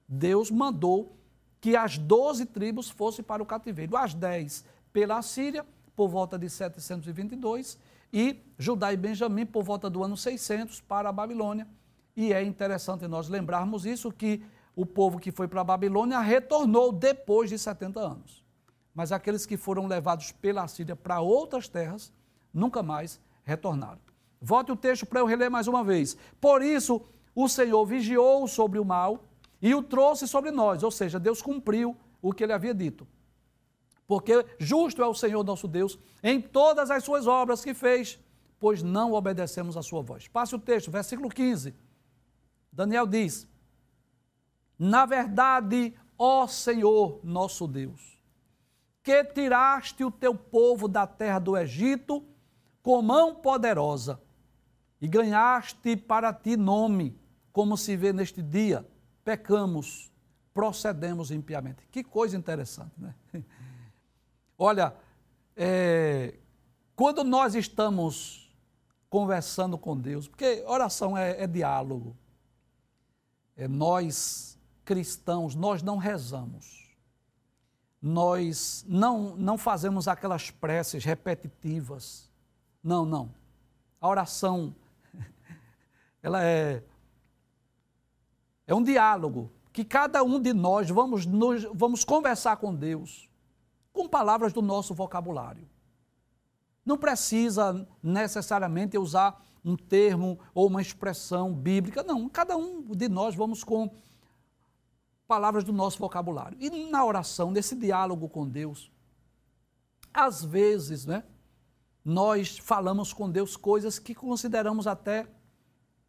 Deus 0.08 0.50
mandou 0.50 1.16
que 1.60 1.76
as 1.76 1.98
doze 1.98 2.46
tribos 2.46 2.88
fossem 2.90 3.24
para 3.24 3.42
o 3.42 3.46
cativeiro, 3.46 3.96
as 3.96 4.14
dez 4.14 4.64
pela 4.92 5.20
Síria, 5.22 5.64
por 5.94 6.08
volta 6.08 6.38
de 6.38 6.48
722, 6.48 7.78
e 8.12 8.40
Judá 8.58 8.92
e 8.92 8.96
Benjamim, 8.96 9.44
por 9.44 9.62
volta 9.62 9.90
do 9.90 10.02
ano 10.02 10.16
600, 10.16 10.80
para 10.80 11.08
a 11.08 11.12
Babilônia. 11.12 11.66
E 12.16 12.32
é 12.32 12.42
interessante 12.42 13.06
nós 13.06 13.28
lembrarmos 13.28 13.84
isso, 13.84 14.10
que 14.10 14.42
o 14.74 14.86
povo 14.86 15.18
que 15.18 15.30
foi 15.30 15.48
para 15.48 15.60
a 15.60 15.64
Babilônia 15.64 16.18
retornou 16.20 16.92
depois 16.92 17.50
de 17.50 17.58
70 17.58 18.00
anos 18.00 18.48
mas 18.98 19.12
aqueles 19.12 19.46
que 19.46 19.56
foram 19.56 19.86
levados 19.86 20.32
pela 20.32 20.66
Síria 20.66 20.96
para 20.96 21.20
outras 21.20 21.68
terras 21.68 22.12
nunca 22.52 22.82
mais 22.82 23.20
retornaram. 23.44 24.00
Volte 24.40 24.72
o 24.72 24.76
texto 24.76 25.06
para 25.06 25.20
eu 25.20 25.24
reler 25.24 25.48
mais 25.48 25.68
uma 25.68 25.84
vez. 25.84 26.16
Por 26.40 26.62
isso, 26.62 27.00
o 27.32 27.48
Senhor 27.48 27.86
vigiou 27.86 28.48
sobre 28.48 28.76
o 28.76 28.84
mal 28.84 29.22
e 29.60 29.74
o 29.74 29.82
trouxe 29.82 30.26
sobre 30.28 30.50
nós, 30.50 30.82
ou 30.82 30.90
seja, 30.90 31.18
Deus 31.18 31.42
cumpriu 31.42 31.96
o 32.22 32.32
que 32.32 32.44
ele 32.44 32.52
havia 32.52 32.74
dito. 32.74 33.06
Porque 34.06 34.44
justo 34.58 35.02
é 35.02 35.06
o 35.06 35.14
Senhor 35.14 35.44
nosso 35.44 35.68
Deus 35.68 35.98
em 36.22 36.40
todas 36.40 36.90
as 36.90 37.04
suas 37.04 37.26
obras 37.26 37.62
que 37.62 37.74
fez, 37.74 38.18
pois 38.58 38.82
não 38.82 39.12
obedecemos 39.12 39.76
a 39.76 39.82
sua 39.82 40.00
voz. 40.00 40.26
Passe 40.26 40.54
o 40.54 40.58
texto, 40.58 40.90
versículo 40.90 41.28
15. 41.28 41.74
Daniel 42.72 43.06
diz: 43.06 43.46
Na 44.78 45.04
verdade, 45.04 45.94
ó 46.16 46.46
Senhor 46.46 47.20
nosso 47.22 47.68
Deus, 47.68 48.18
que 49.02 49.24
tiraste 49.24 50.02
o 50.02 50.10
teu 50.10 50.34
povo 50.34 50.88
da 50.88 51.06
terra 51.06 51.38
do 51.38 51.56
Egito 51.56 52.24
com 52.82 53.02
mão 53.02 53.34
poderosa 53.34 54.20
e 55.00 55.06
ganhaste 55.06 55.96
para 55.96 56.32
ti 56.32 56.56
nome, 56.56 57.18
como 57.52 57.76
se 57.76 57.96
vê 57.96 58.12
neste 58.12 58.40
dia, 58.42 58.86
pecamos, 59.28 60.10
procedemos 60.54 61.30
impiamente. 61.30 61.86
Que 61.92 62.02
coisa 62.02 62.34
interessante, 62.34 62.94
né? 62.96 63.14
Olha, 64.56 64.96
é, 65.54 66.38
quando 66.96 67.22
nós 67.22 67.54
estamos 67.54 68.50
conversando 69.10 69.76
com 69.76 69.94
Deus, 69.94 70.26
porque 70.26 70.64
oração 70.66 71.14
é, 71.14 71.42
é 71.42 71.46
diálogo, 71.46 72.16
é, 73.54 73.68
nós 73.68 74.58
cristãos, 74.82 75.54
nós 75.54 75.82
não 75.82 75.98
rezamos 75.98 76.78
nós 78.00 78.84
não, 78.86 79.34
não 79.34 79.58
fazemos 79.58 80.06
aquelas 80.06 80.52
preces 80.52 81.04
repetitivas. 81.04 82.30
Não, 82.80 83.04
não. 83.04 83.34
A 84.00 84.06
oração, 84.06 84.72
ela 86.22 86.40
é, 86.40 86.80
é 88.68 88.74
um 88.74 88.82
diálogo 88.82 89.50
que 89.72 89.82
cada 89.82 90.22
um 90.22 90.38
de 90.38 90.52
nós 90.52 90.90
vamos, 90.90 91.24
nos, 91.24 91.64
vamos 91.72 92.04
conversar 92.04 92.58
com 92.58 92.74
Deus 92.74 93.26
com 93.92 94.06
palavras 94.06 94.52
do 94.52 94.60
nosso 94.60 94.94
vocabulário. 94.94 95.66
Não 96.84 96.98
precisa 96.98 97.88
necessariamente 98.02 98.96
usar 98.96 99.42
um 99.64 99.74
termo 99.74 100.38
ou 100.54 100.66
uma 100.66 100.82
expressão 100.82 101.52
bíblica, 101.52 102.02
não. 102.02 102.28
Cada 102.28 102.56
um 102.56 102.82
de 102.94 103.08
nós 103.08 103.34
vamos 103.34 103.64
com 103.64 103.90
palavras 105.26 105.64
do 105.64 105.72
nosso 105.72 105.98
vocabulário. 105.98 106.56
E 106.60 106.70
na 106.90 107.04
oração, 107.04 107.50
nesse 107.50 107.74
diálogo 107.74 108.28
com 108.28 108.46
Deus, 108.46 108.90
às 110.12 110.44
vezes, 110.44 111.06
né, 111.06 111.24
nós 112.04 112.58
falamos 112.58 113.12
com 113.12 113.30
Deus 113.30 113.56
coisas 113.56 113.98
que 113.98 114.14
consideramos 114.14 114.86
até 114.86 115.26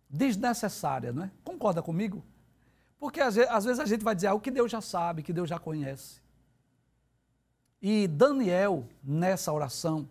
desnecessárias, 0.09 1.15
não 1.15 1.23
é? 1.23 1.31
Concorda 1.43 1.81
comigo? 1.81 2.23
Porque 2.99 3.21
às 3.21 3.35
vezes 3.35 3.79
a 3.79 3.85
gente 3.85 4.03
vai 4.03 4.13
dizer 4.13 4.27
algo 4.27 4.43
que 4.43 4.51
Deus 4.51 4.69
já 4.69 4.81
sabe, 4.81 5.23
que 5.23 5.31
Deus 5.31 5.49
já 5.49 5.57
conhece. 5.57 6.21
E 7.81 8.07
Daniel, 8.07 8.85
nessa 9.01 9.53
oração, 9.53 10.07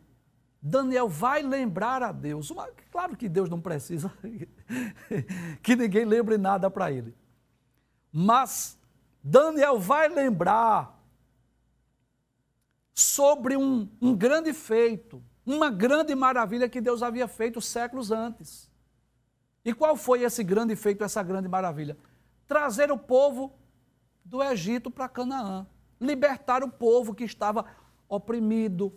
Daniel 0.60 1.08
vai 1.08 1.42
lembrar 1.42 2.02
a 2.02 2.10
Deus. 2.10 2.50
Uma, 2.50 2.66
claro 2.90 3.16
que 3.16 3.28
Deus 3.28 3.50
não 3.50 3.60
precisa 3.60 4.10
que 5.62 5.76
ninguém 5.76 6.06
lembre 6.06 6.38
nada 6.38 6.70
para 6.70 6.90
ele. 6.90 7.14
Mas 8.10 8.78
Daniel 9.22 9.78
vai 9.78 10.08
lembrar 10.08 10.98
sobre 12.94 13.56
um, 13.56 13.88
um 14.00 14.16
grande 14.16 14.52
feito, 14.54 15.22
uma 15.44 15.70
grande 15.70 16.14
maravilha 16.14 16.68
que 16.68 16.80
Deus 16.80 17.02
havia 17.02 17.28
feito 17.28 17.60
séculos 17.60 18.10
antes. 18.10 18.68
E 19.62 19.74
qual 19.74 19.94
foi 19.94 20.22
esse 20.22 20.42
grande 20.42 20.74
feito, 20.74 21.04
essa 21.04 21.22
grande 21.22 21.48
maravilha? 21.48 21.96
Trazer 22.48 22.90
o 22.90 22.98
povo 22.98 23.52
do 24.24 24.42
Egito 24.42 24.90
para 24.90 25.08
Canaã, 25.08 25.66
libertar 26.00 26.64
o 26.64 26.68
povo 26.68 27.14
que 27.14 27.22
estava 27.22 27.64
oprimido, 28.08 28.92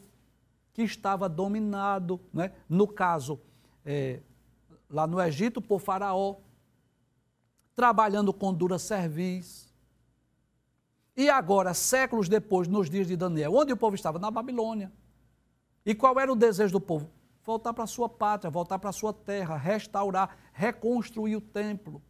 que 0.74 0.82
estava 0.82 1.30
dominado, 1.30 2.20
né? 2.34 2.54
no 2.68 2.88
caso, 2.88 3.40
é, 3.86 4.22
lá 4.90 5.06
no 5.06 5.22
Egito, 5.22 5.62
por 5.62 5.80
Faraó, 5.80 6.38
trabalhando 7.76 8.34
com 8.34 8.54
dura 8.54 8.80
cerviz, 8.80 9.70
E 11.16 11.30
agora, 11.30 11.74
séculos 11.74 12.30
depois, 12.30 12.70
nos 12.70 12.90
dias 12.90 13.06
de 13.06 13.18
Daniel, 13.18 13.54
onde 13.54 13.74
o 13.74 13.78
povo 13.78 13.96
estava? 13.96 14.18
Na 14.18 14.32
Babilônia. 14.32 14.92
E 15.86 15.94
qual 15.94 16.18
era 16.20 16.32
o 16.32 16.36
desejo 16.36 16.72
do 16.72 16.80
povo? 16.80 17.12
Voltar 17.44 17.74
para 17.74 17.84
a 17.84 17.88
sua 17.88 18.08
pátria, 18.08 18.50
voltar 18.50 18.80
para 18.80 18.92
a 18.92 18.94
sua 18.94 19.12
terra, 19.12 19.58
restaurar, 19.58 20.38
reconstruir 20.54 21.36
o 21.36 21.42
templo. 21.42 22.02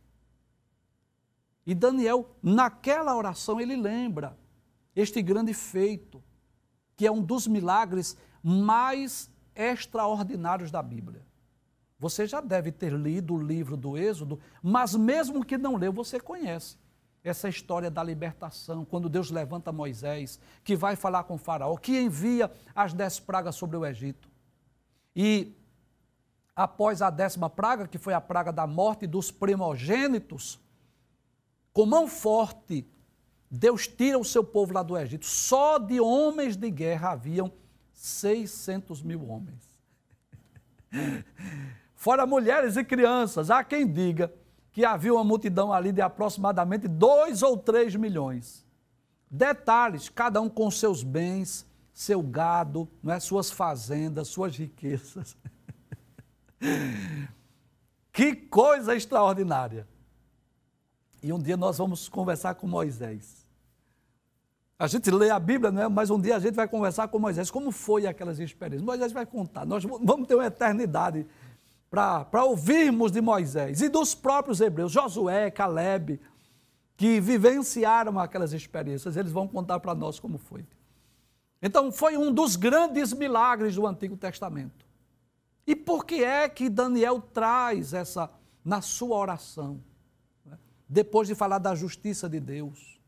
E 1.66 1.76
Daniel, 1.76 2.36
naquela 2.42 3.16
oração, 3.16 3.60
ele 3.60 3.76
lembra 3.76 4.38
este 4.96 5.22
grande 5.22 5.54
feito, 5.54 6.22
que 6.96 7.06
é 7.06 7.12
um 7.12 7.22
dos 7.22 7.48
milagres 7.48 8.18
mais 8.44 9.30
extraordinários 9.56 10.72
da 10.72 10.82
Bíblia. 10.82 11.26
Você 12.00 12.26
já 12.26 12.42
deve 12.42 12.72
ter 12.72 12.92
lido 12.92 13.36
o 13.36 13.42
livro 13.42 13.78
do 13.78 13.96
Êxodo, 13.96 14.40
mas 14.62 14.96
mesmo 14.96 15.46
que 15.46 15.58
não 15.58 15.76
leu, 15.76 15.94
você 15.94 16.20
conhece 16.20 16.78
essa 17.24 17.48
história 17.48 17.92
da 17.92 18.04
libertação, 18.04 18.84
quando 18.84 19.08
Deus 19.08 19.30
levanta 19.30 19.72
Moisés, 19.72 20.40
que 20.64 20.76
vai 20.76 20.96
falar 20.96 21.26
com 21.26 21.38
Faraó, 21.38 21.78
que 21.78 22.00
envia 22.00 22.52
as 22.74 22.94
dez 22.94 23.20
pragas 23.20 23.56
sobre 23.56 23.78
o 23.78 23.86
Egito. 23.86 24.28
E 25.16 25.56
após 26.56 27.02
a 27.04 27.12
décima 27.12 27.50
praga, 27.50 27.88
que 27.88 28.00
foi 28.00 28.16
a 28.16 28.22
praga 28.22 28.52
da 28.52 28.66
morte 28.66 29.06
dos 29.06 29.30
primogênitos, 29.30 30.60
com 31.74 31.86
mão 31.86 32.08
forte, 32.08 32.86
Deus 33.50 33.88
tira 33.88 34.18
o 34.18 34.26
seu 34.26 34.44
povo 34.44 34.74
lá 34.74 34.84
do 34.84 34.98
Egito. 34.98 35.26
Só 35.26 35.78
de 35.78 36.00
homens 36.00 36.56
de 36.56 36.70
guerra 36.70 37.12
haviam 37.12 37.52
600 37.94 39.02
mil 39.02 39.28
homens. 39.30 39.80
Fora 41.96 42.26
mulheres 42.26 42.78
e 42.78 42.84
crianças. 42.84 43.52
Há 43.52 43.64
quem 43.64 43.86
diga 43.86 44.34
que 44.72 44.86
havia 44.86 45.14
uma 45.14 45.24
multidão 45.24 45.72
ali 45.72 45.92
de 45.92 46.02
aproximadamente 46.02 46.88
2 46.88 47.44
ou 47.44 47.58
3 47.58 47.96
milhões. 47.96 48.66
Detalhes, 49.30 50.10
cada 50.10 50.42
um 50.42 50.50
com 50.50 50.72
seus 50.72 51.04
bens, 51.04 51.66
seu 51.94 52.22
gado, 52.22 52.88
não 53.04 53.14
é? 53.14 53.20
suas 53.20 53.52
fazendas, 53.52 54.30
suas 54.30 54.58
riquezas. 54.58 55.38
que 58.12 58.36
coisa 58.36 58.96
extraordinária. 58.96 59.88
E 61.22 61.32
um 61.32 61.40
dia 61.40 61.56
nós 61.56 61.78
vamos 61.78 62.10
conversar 62.10 62.56
com 62.56 62.68
Moisés. 62.68 63.46
A 64.78 64.88
gente 64.88 65.12
lê 65.12 65.30
a 65.30 65.38
Bíblia, 65.38 65.72
não 65.72 65.84
é? 65.84 65.88
mas 65.88 66.10
um 66.10 66.20
dia 66.20 66.36
a 66.36 66.40
gente 66.40 66.56
vai 66.56 66.68
conversar 66.68 67.08
com 67.08 67.20
Moisés. 67.20 67.52
Como 67.52 67.72
foi 67.72 68.08
aquelas 68.08 68.40
experiências? 68.40 68.82
Moisés 68.82 69.12
vai 69.12 69.28
contar. 69.28 69.64
Nós 69.64 69.84
vamos 69.84 70.28
ter 70.28 70.34
uma 70.34 70.48
eternidade 70.48 71.28
para 71.88 72.44
ouvirmos 72.44 73.12
de 73.12 73.22
Moisés 73.22 73.82
e 73.82 73.90
dos 73.90 74.16
próprios 74.16 74.60
hebreus, 74.60 74.92
Josué, 74.92 75.52
Caleb, 75.52 76.20
que 76.98 77.20
vivenciaram 77.20 78.18
aquelas 78.18 78.54
experiências. 78.54 79.16
Eles 79.16 79.32
vão 79.32 79.48
contar 79.48 79.80
para 79.80 79.94
nós 79.94 80.20
como 80.20 80.40
foi. 80.40 80.66
Então, 81.62 81.92
foi 81.92 82.18
um 82.18 82.34
dos 82.34 82.56
grandes 82.56 83.14
milagres 83.14 83.76
do 83.76 83.86
Antigo 83.86 84.18
Testamento. 84.18 84.84
E 85.68 85.76
por 85.76 86.06
que 86.06 86.24
é 86.24 86.50
que 86.50 86.70
Daniel 86.70 87.22
traz 87.22 87.94
essa 87.94 88.32
na 88.66 88.82
sua 88.82 89.16
oração? 89.16 89.80
Depois 90.92 91.26
de 91.26 91.34
falar 91.34 91.58
da 91.58 91.74
justiça 91.74 92.28
de 92.28 92.38
Deus, 92.38 93.00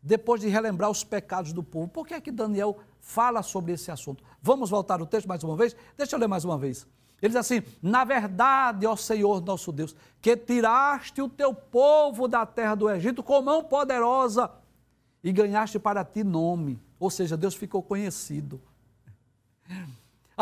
depois 0.00 0.40
de 0.40 0.48
relembrar 0.48 0.88
os 0.88 1.02
pecados 1.02 1.52
do 1.52 1.60
povo. 1.60 1.88
Por 1.88 2.06
que 2.06 2.14
é 2.14 2.20
que 2.20 2.30
Daniel 2.30 2.78
fala 3.00 3.42
sobre 3.42 3.72
esse 3.72 3.90
assunto? 3.90 4.22
Vamos 4.40 4.70
voltar 4.70 5.00
ao 5.00 5.06
texto 5.06 5.26
mais 5.26 5.42
uma 5.42 5.56
vez? 5.56 5.74
Deixa 5.96 6.14
eu 6.14 6.20
ler 6.20 6.28
mais 6.28 6.44
uma 6.44 6.56
vez. 6.56 6.86
Ele 7.20 7.30
diz 7.30 7.36
assim: 7.36 7.60
Na 7.82 8.04
verdade, 8.04 8.86
ó 8.86 8.94
Senhor 8.94 9.40
nosso 9.40 9.72
Deus, 9.72 9.94
que 10.20 10.36
tiraste 10.36 11.20
o 11.20 11.28
teu 11.28 11.52
povo 11.52 12.28
da 12.28 12.46
terra 12.46 12.76
do 12.76 12.88
Egito 12.88 13.24
com 13.24 13.42
mão 13.42 13.64
poderosa 13.64 14.48
e 15.22 15.32
ganhaste 15.32 15.80
para 15.80 16.04
ti 16.04 16.22
nome. 16.22 16.80
Ou 17.00 17.10
seja, 17.10 17.36
Deus 17.36 17.56
ficou 17.56 17.82
conhecido. 17.82 18.60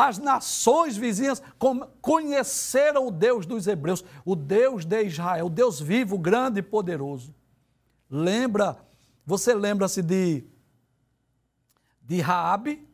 As 0.00 0.16
nações 0.16 0.96
vizinhas 0.96 1.42
conheceram 2.00 3.06
o 3.06 3.10
Deus 3.10 3.44
dos 3.44 3.66
hebreus, 3.66 4.02
o 4.24 4.34
Deus 4.34 4.86
de 4.86 5.02
Israel, 5.02 5.44
o 5.44 5.50
Deus 5.50 5.78
vivo, 5.78 6.16
grande 6.16 6.60
e 6.60 6.62
poderoso. 6.62 7.34
Lembra, 8.08 8.78
você 9.26 9.52
lembra-se 9.52 10.00
de, 10.00 10.44
de 12.00 12.18
Raabe? 12.22 12.88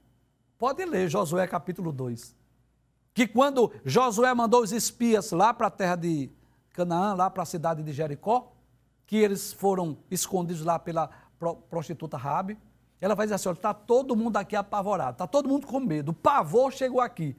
Pode 0.59 0.85
ler 0.85 1.09
Josué 1.09 1.47
capítulo 1.47 1.93
2. 1.93 2.35
Que 3.15 3.29
quando 3.29 3.73
Josué 3.85 4.35
mandou 4.35 4.63
os 4.63 4.73
espias 4.73 5.31
lá 5.31 5.55
para 5.55 5.69
a 5.69 5.71
terra 5.71 5.95
de 5.95 6.29
Canaã, 6.73 7.15
lá 7.15 7.31
para 7.31 7.45
a 7.45 7.47
cidade 7.47 7.85
de 7.85 7.93
Jericó, 7.93 8.53
que 9.07 9.17
eles 9.17 9.53
foram 9.53 9.97
escondidos 10.11 10.65
lá 10.65 10.77
pela 10.77 11.09
prostituta 11.71 12.17
Raabe, 12.17 12.59
ela 13.01 13.15
vai 13.15 13.27
dizer 13.27 13.35
assim: 13.35 13.49
olha, 13.49 13.57
está 13.57 13.75
todo 13.75 14.17
mundo 14.17 14.37
aqui 14.37 14.57
apavorado, 14.57 15.13
está 15.13 15.27
todo 15.27 15.49
mundo 15.49 15.67
com 15.67 15.81
medo, 15.81 16.11
o 16.11 16.15
pavor 16.15 16.73
chegou 16.73 17.01
aqui. 17.01 17.37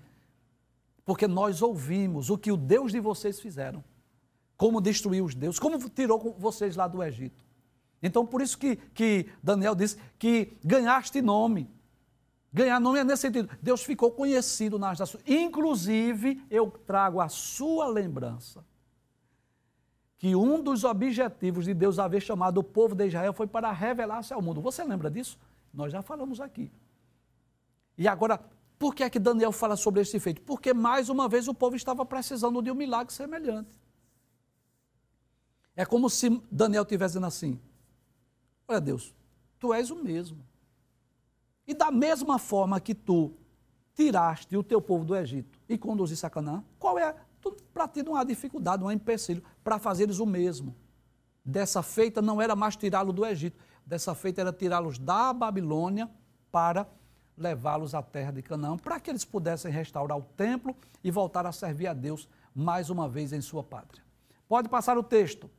Porque 1.05 1.27
nós 1.27 1.61
ouvimos 1.61 2.29
o 2.29 2.37
que 2.37 2.51
o 2.51 2.57
Deus 2.57 2.91
de 2.91 2.99
vocês 2.99 3.39
fizeram, 3.39 3.83
como 4.57 4.81
destruiu 4.81 5.25
os 5.25 5.33
deuses, 5.33 5.59
como 5.59 5.77
tirou 5.89 6.35
vocês 6.37 6.75
lá 6.75 6.87
do 6.87 7.01
Egito. 7.01 7.45
Então, 8.03 8.25
por 8.25 8.41
isso 8.41 8.57
que, 8.57 8.75
que 8.75 9.27
Daniel 9.41 9.73
disse 9.73 9.97
que 10.19 10.57
ganhaste 10.63 11.21
nome. 11.21 11.69
Ganhar 12.51 12.79
nome 12.79 12.99
é 12.99 13.03
nesse 13.03 13.23
sentido. 13.23 13.49
Deus 13.61 13.83
ficou 13.83 14.11
conhecido 14.11 14.77
nas 14.77 14.99
nações. 14.99 15.23
Inclusive, 15.25 16.43
eu 16.49 16.69
trago 16.69 17.19
a 17.19 17.29
sua 17.29 17.87
lembrança 17.87 18.63
que 20.17 20.35
um 20.35 20.61
dos 20.61 20.83
objetivos 20.83 21.65
de 21.65 21.73
Deus 21.73 21.99
haver 21.99 22.21
chamado 22.21 22.57
o 22.59 22.63
povo 22.63 22.95
de 22.95 23.07
Israel 23.07 23.33
foi 23.33 23.47
para 23.47 23.71
revelar-se 23.71 24.33
ao 24.33 24.41
mundo. 24.41 24.61
Você 24.61 24.83
lembra 24.83 25.11
disso? 25.11 25.37
Nós 25.73 25.91
já 25.91 26.01
falamos 26.01 26.39
aqui. 26.39 26.71
E 27.97 28.08
agora, 28.08 28.39
por 28.77 28.93
que 28.93 29.03
é 29.03 29.10
que 29.10 29.19
Daniel 29.19 29.51
fala 29.51 29.75
sobre 29.75 30.01
esse 30.01 30.19
feito? 30.19 30.41
Porque 30.41 30.73
mais 30.73 31.10
uma 31.10 31.27
vez 31.27 31.47
o 31.47 31.53
povo 31.53 31.75
estava 31.75 32.06
precisando 32.06 32.62
de 32.62 32.71
um 32.71 32.75
milagre 32.75 33.13
semelhante. 33.13 33.80
É 35.75 35.86
como 35.86 36.10
se 36.10 36.41
Daniel 36.51 36.84
estivesse 36.84 37.13
dizendo 37.13 37.27
assim: 37.27 37.60
Olha, 38.67 38.82
Deus, 38.82 39.13
tu 39.60 39.73
és 39.73 39.89
o 39.89 39.95
mesmo. 39.95 40.43
E 41.67 41.73
da 41.73 41.91
mesma 41.91 42.39
forma 42.39 42.80
que 42.80 42.95
tu 42.95 43.34
tiraste 43.93 44.56
o 44.56 44.63
teu 44.63 44.82
povo 44.82 45.03
do 45.03 45.15
Egito 45.15 45.60
e 45.67 45.77
conduziste 45.77 46.25
a 46.25 46.30
Canaã, 46.30 46.63
qual 46.80 46.97
é 46.97 47.15
para 47.73 47.88
ti 47.88 48.03
não 48.03 48.15
há 48.15 48.23
dificuldade, 48.23 48.82
não 48.82 48.89
há 48.89 48.93
empecilho 48.93 49.43
para 49.63 49.80
fazeres 49.80 50.19
o 50.19 50.25
mesmo. 50.25 50.75
Dessa 51.43 51.82
feita 51.82 52.21
não 52.21 52.41
era 52.41 52.56
mais 52.56 52.75
tirá-lo 52.75 53.13
do 53.13 53.25
Egito, 53.25 53.58
dessa 53.88 54.13
feita 54.13 54.41
era 54.41 54.52
tirá-los 54.52 55.00
da 55.00 55.32
Babilônia 55.32 56.10
para 56.52 56.86
levá-los 57.38 57.95
à 57.95 58.02
terra 58.02 58.32
de 58.32 58.41
Canaã, 58.41 58.78
para 58.78 59.00
que 59.00 59.10
eles 59.10 59.23
pudessem 59.23 59.71
restaurar 59.71 60.17
o 60.17 60.23
templo 60.23 60.76
e 61.04 61.10
voltar 61.10 61.45
a 61.45 61.52
servir 61.52 61.88
a 61.88 61.93
Deus 61.93 62.28
mais 62.54 62.89
uma 62.89 63.08
vez 63.08 63.32
em 63.32 63.39
sua 63.39 63.63
pátria. 63.63 64.04
Pode 64.47 64.67
passar 64.67 64.97
o 64.97 65.04
texto. 65.04 65.50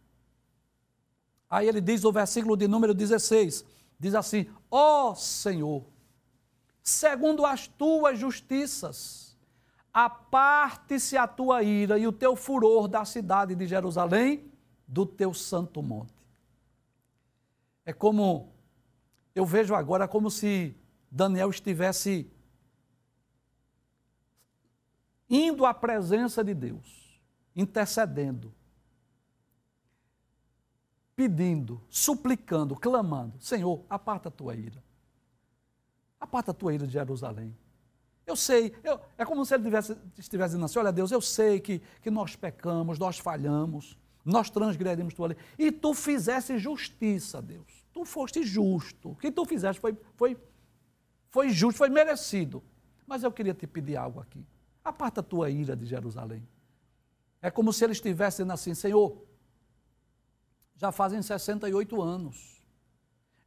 Aí 1.49 1.67
ele 1.67 1.81
diz 1.81 2.05
o 2.05 2.13
versículo 2.13 2.57
de 2.57 2.69
número 2.69 2.93
16: 2.93 3.65
diz 3.99 4.15
assim: 4.15 4.47
Ó 4.71 5.13
oh 5.13 5.15
Senhor, 5.15 5.85
segundo 6.83 7.47
as 7.47 7.67
tuas 7.67 8.19
justiças, 8.19 9.39
aparte-se 9.95 11.17
a 11.17 11.27
tua 11.27 11.63
ira 11.63 11.99
e 11.99 12.07
o 12.07 12.13
teu 12.13 12.37
furor 12.37 12.89
da 12.89 13.05
cidade 13.07 13.55
de 13.55 13.67
Jerusalém, 13.67 14.53
do 14.87 15.07
teu 15.07 15.33
santo 15.33 15.83
monte. 15.83 16.18
É 17.89 17.93
como, 17.95 18.53
eu 19.35 19.47
vejo 19.47 19.75
agora 19.75 20.07
como 20.07 20.31
se 20.31 20.77
Daniel 21.11 21.49
estivesse 21.49 22.31
indo 25.27 25.65
à 25.65 25.73
presença 25.73 26.45
de 26.45 26.53
Deus, 26.53 27.19
intercedendo, 27.57 28.55
pedindo, 31.17 31.81
suplicando, 31.89 32.77
clamando: 32.77 33.41
Senhor, 33.41 33.83
aparta 33.89 34.29
a 34.29 34.33
tua 34.33 34.55
ira. 34.55 34.85
Aparta 36.21 36.51
a 36.51 36.55
tua 36.55 36.75
ira 36.75 36.87
de 36.87 36.93
Jerusalém. 36.93 37.57
Eu 38.27 38.37
sei, 38.37 38.75
eu, 38.85 39.01
é 39.17 39.25
como 39.25 39.47
se 39.47 39.55
ele 39.55 39.65
tivesse, 39.65 39.97
estivesse 40.19 40.51
dizendo 40.51 40.67
assim: 40.67 40.79
olha, 40.79 40.93
Deus, 40.93 41.11
eu 41.11 41.23
sei 41.23 41.59
que, 41.59 41.79
que 42.03 42.11
nós 42.11 42.37
pecamos, 42.37 42.99
nós 42.99 43.19
falhamos, 43.19 43.97
nós 44.23 44.51
transgredimos 44.51 45.15
tua 45.15 45.29
lei. 45.29 45.39
E 45.59 45.73
tu 45.73 45.95
fizesse 45.95 46.59
justiça, 46.59 47.41
Deus. 47.41 47.78
Tu 47.99 48.05
foste 48.05 48.45
justo. 48.45 49.11
O 49.11 49.17
que 49.17 49.29
tu 49.29 49.45
fizeste 49.45 49.81
foi, 49.81 49.99
foi, 50.15 50.37
foi 51.31 51.49
justo, 51.49 51.79
foi 51.79 51.89
merecido. 51.89 52.63
Mas 53.05 53.25
eu 53.25 53.33
queria 53.33 53.53
te 53.53 53.67
pedir 53.67 53.97
algo 53.97 54.21
aqui. 54.21 54.47
Aparta 54.85 55.19
a 55.19 55.23
tua 55.25 55.51
ira 55.51 55.75
de 55.75 55.85
Jerusalém. 55.85 56.47
É 57.43 57.51
como 57.51 57.73
se 57.73 57.83
ele 57.83 57.93
estivesse 57.93 58.37
dizendo 58.37 58.53
assim: 58.53 58.73
Senhor, 58.73 59.21
já 60.77 60.93
fazem 60.93 61.21
68 61.21 62.01
anos. 62.01 62.65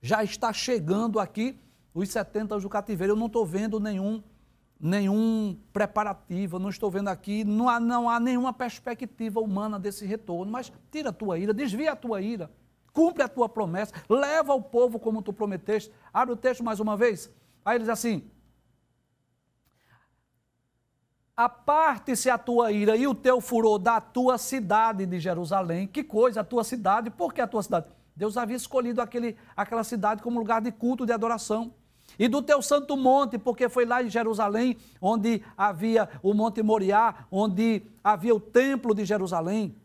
Já 0.01 0.21
está 0.21 0.51
chegando 0.51 1.17
aqui 1.17 1.57
os 1.93 2.09
70 2.09 2.55
anos 2.55 2.63
do 2.63 2.69
cativeiro. 2.69 3.13
Eu 3.13 3.17
não 3.17 3.27
estou 3.27 3.45
vendo 3.45 3.79
nenhum 3.79 4.21
nenhum 4.77 5.57
preparativo, 5.71 6.59
não 6.59 6.69
estou 6.69 6.91
vendo 6.91 7.07
aqui, 7.07 7.45
não 7.45 7.69
há, 7.69 7.79
não 7.79 8.09
há 8.09 8.19
nenhuma 8.19 8.51
perspectiva 8.51 9.39
humana 9.39 9.79
desse 9.79 10.05
retorno, 10.07 10.51
mas 10.51 10.73
tira 10.91 11.09
a 11.09 11.13
tua 11.13 11.37
ira, 11.37 11.53
desvia 11.53 11.93
a 11.93 11.95
tua 11.95 12.19
ira. 12.19 12.51
Cumpre 12.93 13.23
a 13.23 13.27
tua 13.27 13.47
promessa, 13.47 13.93
leva 14.09 14.53
o 14.53 14.61
povo 14.61 14.99
como 14.99 15.21
tu 15.21 15.31
prometeste. 15.33 15.91
Abre 16.13 16.33
o 16.33 16.37
texto 16.37 16.63
mais 16.63 16.79
uma 16.79 16.95
vez. 16.97 17.29
Aí 17.63 17.75
ele 17.75 17.83
diz 17.83 17.89
assim: 17.89 18.29
Aparte-se 21.35 22.29
a 22.29 22.37
tua 22.37 22.71
ira 22.71 22.95
e 22.95 23.07
o 23.07 23.15
teu 23.15 23.41
furor 23.41 23.79
da 23.79 23.99
tua 23.99 24.37
cidade 24.37 25.05
de 25.05 25.19
Jerusalém. 25.19 25.87
Que 25.87 26.03
coisa, 26.03 26.41
a 26.41 26.43
tua 26.43 26.63
cidade? 26.63 27.09
Por 27.09 27.33
que 27.33 27.41
a 27.41 27.47
tua 27.47 27.63
cidade? 27.63 27.87
Deus 28.15 28.37
havia 28.37 28.57
escolhido 28.57 29.01
aquele, 29.01 29.35
aquela 29.55 29.83
cidade 29.83 30.21
como 30.21 30.39
lugar 30.39 30.61
de 30.61 30.71
culto, 30.71 31.05
de 31.05 31.11
adoração. 31.11 31.73
E 32.19 32.27
do 32.27 32.41
teu 32.41 32.61
santo 32.61 32.97
monte, 32.97 33.37
porque 33.37 33.69
foi 33.69 33.85
lá 33.85 34.03
em 34.03 34.09
Jerusalém 34.09 34.77
onde 35.01 35.41
havia 35.57 36.09
o 36.21 36.33
Monte 36.33 36.61
Moriá, 36.61 37.25
onde 37.31 37.83
havia 38.03 38.35
o 38.35 38.39
templo 38.39 38.93
de 38.93 39.05
Jerusalém. 39.05 39.75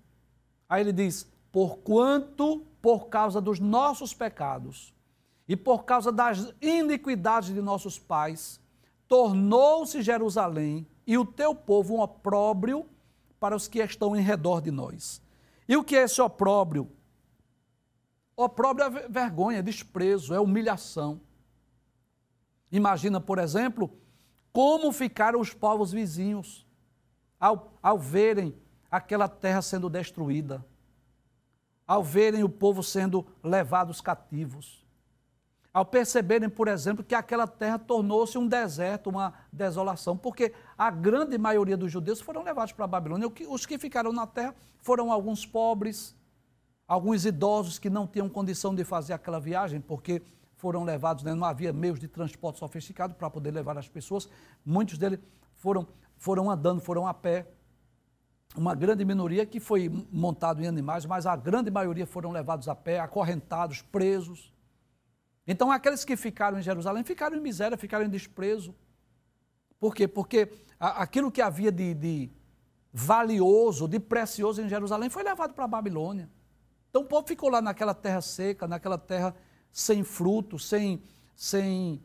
Aí 0.69 0.83
ele 0.83 0.93
diz: 0.93 1.27
Porquanto, 1.53 2.67
por 2.87 3.09
causa 3.09 3.41
dos 3.41 3.59
nossos 3.59 4.15
pecados 4.15 4.95
e 5.49 5.57
por 5.57 5.85
causa 5.85 6.13
das 6.13 6.55
iniquidades 6.63 7.53
de 7.53 7.61
nossos 7.61 7.99
pais, 7.99 8.61
tornou-se 9.09 10.01
Jerusalém 10.03 10.87
e 11.05 11.19
o 11.19 11.25
teu 11.25 11.53
povo 11.53 11.97
um 11.97 12.01
opróbrio 12.01 12.87
para 13.41 13.57
os 13.57 13.67
que 13.67 13.81
estão 13.81 14.15
em 14.15 14.21
redor 14.21 14.61
de 14.61 14.71
nós. 14.71 15.21
E 15.69 15.77
o 15.77 15.83
que 15.83 15.97
é 15.97 16.03
esse 16.03 16.23
opróbrio? 16.23 16.89
Opróbrio 18.37 18.87
é 18.87 19.09
vergonha, 19.09 19.59
é 19.59 19.63
desprezo, 19.63 20.33
é 20.33 20.39
humilhação. 20.39 21.21
Imagina, 22.71 23.21
por 23.21 23.41
exemplo, 23.41 23.91
como 24.53 24.93
ficaram 24.93 25.41
os 25.41 25.53
povos 25.53 25.91
vizinhos 25.91 26.65
ao, 27.41 27.73
ao 27.83 27.99
verem 27.99 28.55
aquela 28.89 29.27
terra 29.27 29.61
sendo 29.61 29.91
destruída, 29.91 30.65
ao 31.87 32.03
verem 32.03 32.43
o 32.43 32.49
povo 32.49 32.83
sendo 32.83 33.27
levados 33.43 34.01
cativos 34.01 34.87
ao 35.77 35.85
perceberem, 35.85 36.49
por 36.49 36.69
exemplo, 36.69 37.05
que 37.05 37.15
aquela 37.15 37.47
terra 37.47 37.79
tornou-se 37.79 38.39
um 38.39 38.49
deserto, 38.49 39.11
uma 39.11 39.35
desolação, 39.53 40.17
porque 40.17 40.55
a 40.79 40.91
grande 40.91 41.37
maioria 41.37 41.77
dos 41.77 41.93
judeus 41.93 42.19
foram 42.19 42.43
levados 42.43 42.73
para 42.73 42.87
a 42.87 42.89
Babilônia. 42.89 43.31
Os 43.47 43.67
que 43.67 43.79
ficaram 43.79 44.11
na 44.11 44.27
terra 44.27 44.55
foram 44.81 45.13
alguns 45.13 45.45
pobres, 45.45 46.17
alguns 46.89 47.27
idosos 47.27 47.79
que 47.79 47.91
não 47.91 48.07
tinham 48.07 48.27
condição 48.27 48.75
de 48.75 48.85
fazer 48.85 49.13
aquela 49.13 49.39
viagem, 49.39 49.79
porque 49.79 50.23
foram 50.55 50.83
levados, 50.83 51.23
né? 51.23 51.35
não 51.35 51.45
havia 51.45 51.75
meios 51.75 52.01
de 52.01 52.09
transporte 52.09 52.59
sofisticado 52.59 53.15
para 53.15 53.29
poder 53.29 53.51
levar 53.51 53.77
as 53.77 53.87
pessoas. 53.87 54.31
Muitos 54.65 54.97
deles 54.97 55.21
foram, 55.57 55.87
foram 56.17 56.51
andando, 56.51 56.81
foram 56.81 57.07
a 57.07 57.13
pé. 57.13 57.47
Uma 58.57 58.75
grande 58.75 59.05
minoria 59.05 59.45
que 59.45 59.61
foi 59.61 59.89
montado 60.11 60.63
em 60.63 60.67
animais, 60.67 61.05
mas 61.05 61.27
a 61.27 61.37
grande 61.37 61.71
maioria 61.71 62.07
foram 62.07 62.31
levados 62.31 62.69
a 62.69 62.75
pé, 62.75 62.99
acorrentados, 62.99 63.83
presos. 63.83 64.53
Então, 65.47 65.71
aqueles 65.71 66.05
que 66.05 66.17
ficaram 66.17 66.59
em 66.59 66.63
Jerusalém 66.63 67.05
ficaram 67.05 67.37
em 67.37 67.41
miséria, 67.41 67.77
ficaram 67.77 68.07
em 68.07 68.09
desprezo. 68.09 68.75
Por 69.79 69.95
quê? 69.95 70.09
Porque 70.09 70.51
aquilo 70.81 71.31
que 71.31 71.43
havia 71.43 71.71
de, 71.71 71.93
de 71.93 72.31
valioso, 72.93 73.87
de 73.87 74.01
precioso 74.01 74.63
em 74.63 74.69
Jerusalém 74.69 75.11
foi 75.11 75.23
levado 75.23 75.53
para 75.53 75.65
a 75.65 75.69
Babilônia. 75.69 76.31
Então, 76.89 77.03
o 77.03 77.05
povo 77.05 77.29
ficou 77.29 77.51
lá 77.51 77.61
naquela 77.61 77.93
terra 77.93 78.23
seca, 78.23 78.67
naquela 78.67 78.97
terra 78.97 79.37
sem 79.71 80.03
fruto, 80.03 80.59
sem, 80.59 81.03
sem 81.35 82.03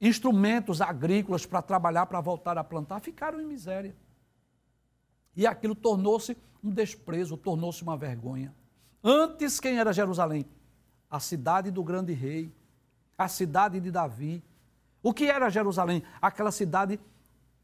instrumentos 0.00 0.80
agrícolas 0.80 1.46
para 1.46 1.62
trabalhar, 1.62 2.06
para 2.06 2.20
voltar 2.20 2.58
a 2.58 2.64
plantar, 2.64 2.98
ficaram 2.98 3.40
em 3.40 3.46
miséria. 3.46 3.94
E 5.36 5.46
aquilo 5.46 5.74
tornou-se 5.74 6.36
um 6.62 6.70
desprezo, 6.70 7.36
tornou-se 7.36 7.82
uma 7.82 7.96
vergonha. 7.96 8.54
Antes, 9.02 9.58
quem 9.60 9.78
era 9.78 9.92
Jerusalém? 9.92 10.44
a 11.10 11.18
cidade 11.18 11.70
do 11.70 11.82
grande 11.82 12.12
rei, 12.12 12.54
a 13.18 13.26
cidade 13.26 13.80
de 13.80 13.90
Davi. 13.90 14.42
O 15.02 15.12
que 15.12 15.24
era 15.24 15.50
Jerusalém? 15.50 16.02
Aquela 16.22 16.52
cidade 16.52 17.00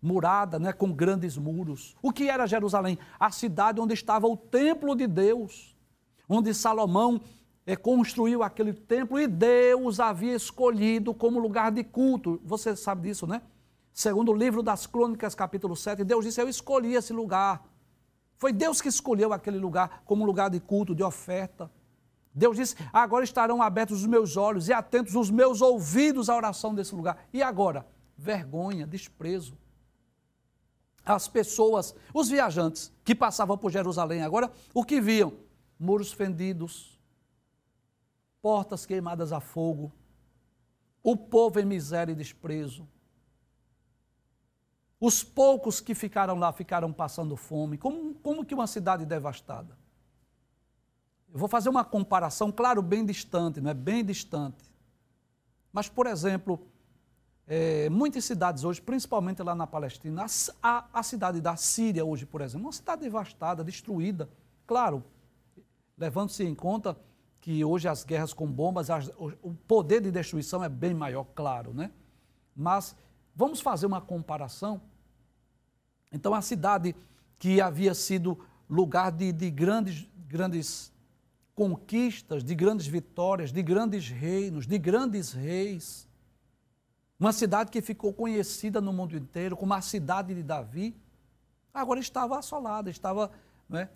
murada, 0.03 0.59
né, 0.59 0.73
com 0.73 0.93
grandes 0.93 1.39
muros. 1.39 1.95
O 2.03 2.13
que 2.13 2.29
era 2.29 2.47
Jerusalém? 2.47 2.99
A 3.21 3.31
cidade 3.31 3.81
onde 3.81 3.95
estava 3.95 4.27
o 4.27 4.37
templo 4.37 4.97
de 4.97 5.07
Deus, 5.07 5.77
onde 6.29 6.53
Salomão 6.53 7.21
é, 7.65 7.77
construiu 7.77 8.43
aquele 8.43 8.73
templo 8.73 9.19
e 9.19 9.27
Deus 9.27 10.01
havia 10.01 10.35
escolhido 10.35 11.15
como 11.15 11.39
lugar 11.39 11.71
de 11.71 11.85
culto. 11.85 12.41
Você 12.45 12.75
sabe 12.75 13.09
disso, 13.09 13.27
né? 13.27 13.43
Segundo 13.97 14.31
o 14.31 14.35
livro 14.35 14.63
das 14.63 14.87
Crônicas, 14.87 15.35
capítulo 15.35 15.75
7, 15.75 16.05
Deus 16.05 16.23
disse: 16.23 16.39
Eu 16.39 16.51
escolhi 16.51 16.93
esse 16.93 17.15
lugar. 17.15 17.67
Foi 18.37 18.53
Deus 18.53 18.83
que 18.83 18.91
escolheu 18.91 19.33
aquele 19.33 19.59
lugar 19.59 20.03
como 20.05 20.27
lugar 20.27 20.51
de 20.51 20.61
culto, 20.61 20.95
de 20.95 21.03
oferta. 21.03 21.71
Deus 22.31 22.59
disse: 22.59 22.77
agora 22.93 23.25
estarão 23.25 23.63
abertos 23.63 24.03
os 24.03 24.07
meus 24.07 24.37
olhos 24.37 24.69
e 24.69 24.73
atentos 24.75 25.15
os 25.15 25.31
meus 25.31 25.63
ouvidos 25.63 26.29
à 26.29 26.37
oração 26.37 26.75
desse 26.75 26.95
lugar. 26.95 27.27
E 27.33 27.43
agora? 27.43 27.87
Vergonha, 28.19 28.87
desprezo. 28.87 29.57
As 31.03 31.27
pessoas, 31.27 31.95
os 32.13 32.29
viajantes 32.29 32.93
que 33.03 33.15
passavam 33.15 33.57
por 33.57 33.73
Jerusalém 33.73 34.21
agora, 34.23 34.53
o 34.75 34.85
que 34.85 35.01
viam? 35.01 35.33
Muros 35.81 36.13
fendidos, 36.13 37.01
portas 38.43 38.85
queimadas 38.85 39.33
a 39.33 39.41
fogo, 39.41 39.91
o 41.03 41.17
povo 41.17 41.59
em 41.59 41.65
miséria 41.65 42.13
e 42.13 42.15
desprezo. 42.15 42.87
Os 45.07 45.23
poucos 45.23 45.81
que 45.81 45.95
ficaram 45.95 46.35
lá 46.35 46.53
ficaram 46.53 46.93
passando 46.93 47.37
fome, 47.37 47.79
como, 47.79 48.13
como 48.17 48.45
que 48.45 48.53
uma 48.53 48.67
cidade 48.67 49.07
devastada. 49.07 49.79
Eu 51.33 51.39
vou 51.39 51.47
fazer 51.49 51.69
uma 51.69 51.85
comparação, 51.85 52.51
claro, 52.51 52.83
bem 52.83 53.07
distante, 53.07 53.61
não 53.61 53.71
é 53.71 53.75
bem 53.75 54.05
distante. 54.05 54.65
Mas, 55.73 55.89
por 55.89 56.09
exemplo, 56.09 56.67
é, 57.47 57.89
muitas 57.89 58.25
cidades 58.25 58.65
hoje, 58.65 58.83
principalmente 58.83 59.41
lá 59.45 59.55
na 59.55 59.65
Palestina, 59.65 60.27
a, 60.61 60.89
a, 60.93 61.03
cidade 61.05 61.41
da 61.41 61.55
Síria 61.55 62.05
hoje, 62.05 62.27
por 62.27 62.41
exemplo, 62.41 62.67
uma 62.67 62.73
cidade 62.73 63.03
devastada, 63.03 63.63
destruída. 63.63 64.29
Claro, 64.67 65.05
levando-se 65.97 66.43
em 66.43 66.53
conta 66.53 66.99
que 67.41 67.65
hoje 67.65 67.87
as 67.87 68.03
guerras 68.03 68.33
com 68.33 68.49
bombas, 68.49 68.91
as, 68.91 69.09
o 69.17 69.55
poder 69.69 70.01
de 70.01 70.11
destruição 70.11 70.65
é 70.65 70.69
bem 70.69 70.93
maior, 70.93 71.23
claro, 71.33 71.73
né? 71.73 71.93
Mas 72.57 72.97
vamos 73.37 73.61
fazer 73.61 73.87
uma 73.87 74.01
comparação. 74.01 74.81
Então, 76.17 76.33
a 76.33 76.41
cidade 76.41 76.97
que 77.39 77.61
havia 77.61 77.93
sido 77.93 78.39
lugar 78.69 79.13
de, 79.13 79.31
de 79.33 79.51
grandes, 79.51 80.09
grandes 80.27 80.91
conquistas, 81.55 82.43
de 82.43 82.55
grandes 82.55 82.87
vitórias, 82.87 83.53
de 83.53 83.63
grandes 83.63 84.09
reinos, 84.09 84.67
de 84.67 84.79
grandes 84.79 85.33
reis. 85.33 86.09
Uma 87.21 87.35
cidade 87.35 87.71
que 87.71 87.83
ficou 87.83 88.15
conhecida 88.15 88.81
no 88.81 88.95
mundo 88.95 89.15
inteiro 89.15 89.57
como 89.57 89.75
a 89.75 89.83
cidade 89.83 90.35
de 90.35 90.43
Davi, 90.43 90.97
agora 91.73 92.01
estava 92.01 92.39
assolada, 92.39 92.89
estava 92.89 93.31
né, 93.69 93.91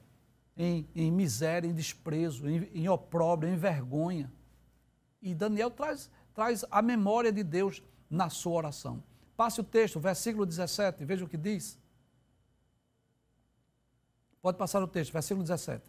em, 0.56 0.86
em, 0.94 1.10
miséria, 1.10 1.66
em 1.66 1.72
desprezo, 1.72 2.46
em, 2.46 2.68
em 2.74 2.88
opróbrio, 2.88 3.50
em 3.50 3.56
vergonha. 3.56 4.30
E 5.22 5.34
Daniel 5.34 5.70
traz, 5.70 6.10
traz 6.34 6.66
a 6.70 6.82
memória 6.82 7.32
de 7.32 7.42
Deus 7.42 7.82
na 8.10 8.28
sua 8.28 8.52
oração. 8.52 9.02
Passe 9.38 9.58
o 9.58 9.64
texto, 9.64 9.98
versículo 9.98 10.44
17, 10.44 11.02
veja 11.06 11.24
o 11.24 11.28
que 11.28 11.38
diz. 11.38 11.79
Pode 14.42 14.56
passar 14.56 14.82
o 14.82 14.88
texto, 14.88 15.12
versículo 15.12 15.42
17. 15.42 15.84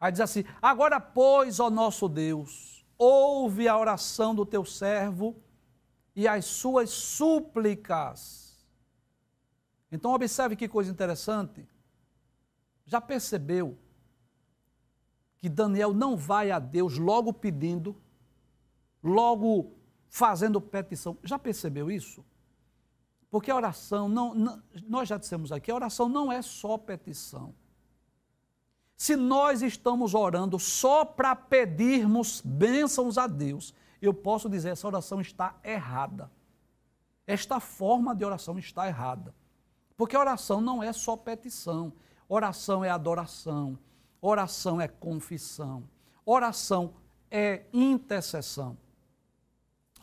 Aí 0.00 0.10
diz 0.10 0.20
assim: 0.20 0.44
Agora, 0.60 1.00
pois, 1.00 1.60
ó 1.60 1.70
nosso 1.70 2.08
Deus, 2.08 2.84
ouve 2.98 3.68
a 3.68 3.78
oração 3.78 4.34
do 4.34 4.46
teu 4.46 4.64
servo 4.64 5.36
e 6.16 6.26
as 6.26 6.44
suas 6.44 6.90
súplicas. 6.90 8.66
Então, 9.90 10.12
observe 10.12 10.56
que 10.56 10.68
coisa 10.68 10.90
interessante. 10.90 11.68
Já 12.86 13.00
percebeu 13.00 13.78
que 15.38 15.48
Daniel 15.48 15.92
não 15.92 16.16
vai 16.16 16.50
a 16.50 16.58
Deus 16.58 16.96
logo 16.96 17.32
pedindo, 17.32 17.94
logo 19.02 19.74
fazendo 20.08 20.60
petição? 20.60 21.18
Já 21.22 21.38
percebeu 21.38 21.90
isso? 21.90 22.24
Porque 23.32 23.50
a 23.50 23.56
oração, 23.56 24.10
não, 24.10 24.34
não, 24.34 24.62
nós 24.86 25.08
já 25.08 25.16
dissemos 25.16 25.50
aqui, 25.50 25.70
a 25.70 25.74
oração 25.74 26.06
não 26.06 26.30
é 26.30 26.42
só 26.42 26.76
petição. 26.76 27.54
Se 28.94 29.16
nós 29.16 29.62
estamos 29.62 30.12
orando 30.12 30.58
só 30.58 31.02
para 31.02 31.34
pedirmos 31.34 32.42
bênçãos 32.44 33.16
a 33.16 33.26
Deus, 33.26 33.72
eu 34.02 34.12
posso 34.12 34.50
dizer 34.50 34.68
essa 34.68 34.86
oração 34.86 35.18
está 35.18 35.56
errada. 35.64 36.30
Esta 37.26 37.58
forma 37.58 38.14
de 38.14 38.22
oração 38.22 38.58
está 38.58 38.86
errada. 38.86 39.34
Porque 39.96 40.14
oração 40.14 40.60
não 40.60 40.82
é 40.82 40.92
só 40.92 41.16
petição. 41.16 41.90
Oração 42.28 42.84
é 42.84 42.90
adoração. 42.90 43.78
Oração 44.20 44.78
é 44.78 44.86
confissão. 44.86 45.84
Oração 46.26 46.92
é 47.30 47.64
intercessão. 47.72 48.76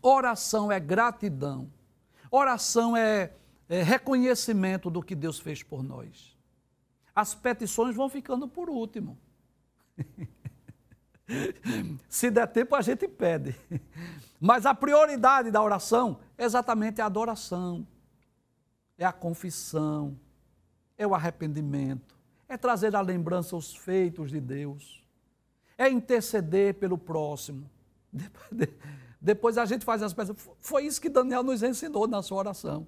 Oração 0.02 0.72
é 0.72 0.80
gratidão. 0.80 1.70
Oração 2.32 2.96
é, 2.96 3.34
é 3.68 3.82
reconhecimento 3.82 4.90
do 4.90 5.02
que 5.02 5.16
Deus 5.16 5.40
fez 5.40 5.64
por 5.64 5.84
nós 5.84 6.40
as 7.20 7.36
petições 7.36 7.96
vão 7.96 8.08
ficando 8.08 8.48
por 8.48 8.70
último. 8.70 9.18
Se 12.08 12.32
der 12.32 12.48
tempo, 12.48 12.76
a 12.76 12.82
gente 12.82 13.08
pede. 13.08 13.56
Mas 14.40 14.66
a 14.66 14.74
prioridade 14.74 15.52
da 15.52 15.62
oração 15.62 16.20
é 16.38 16.46
exatamente 16.46 17.02
a 17.02 17.06
adoração, 17.06 17.86
é 18.98 19.06
a 19.06 19.12
confissão, 19.12 20.18
é 20.98 21.06
o 21.06 21.14
arrependimento, 21.14 22.18
é 22.48 22.58
trazer 22.58 22.96
à 22.96 23.02
lembrança 23.02 23.56
os 23.56 23.76
feitos 23.76 24.32
de 24.32 24.40
Deus, 24.40 25.04
é 25.78 25.90
interceder 25.90 26.76
pelo 26.76 26.98
próximo. 26.98 27.70
Depois 29.22 29.58
a 29.58 29.66
gente 29.66 29.84
faz 29.84 30.02
as 30.02 30.14
peças. 30.14 30.36
Foi 30.60 30.86
isso 30.86 31.02
que 31.02 31.10
Daniel 31.10 31.44
nos 31.44 31.62
ensinou 31.62 32.08
na 32.08 32.22
sua 32.22 32.38
oração. 32.38 32.88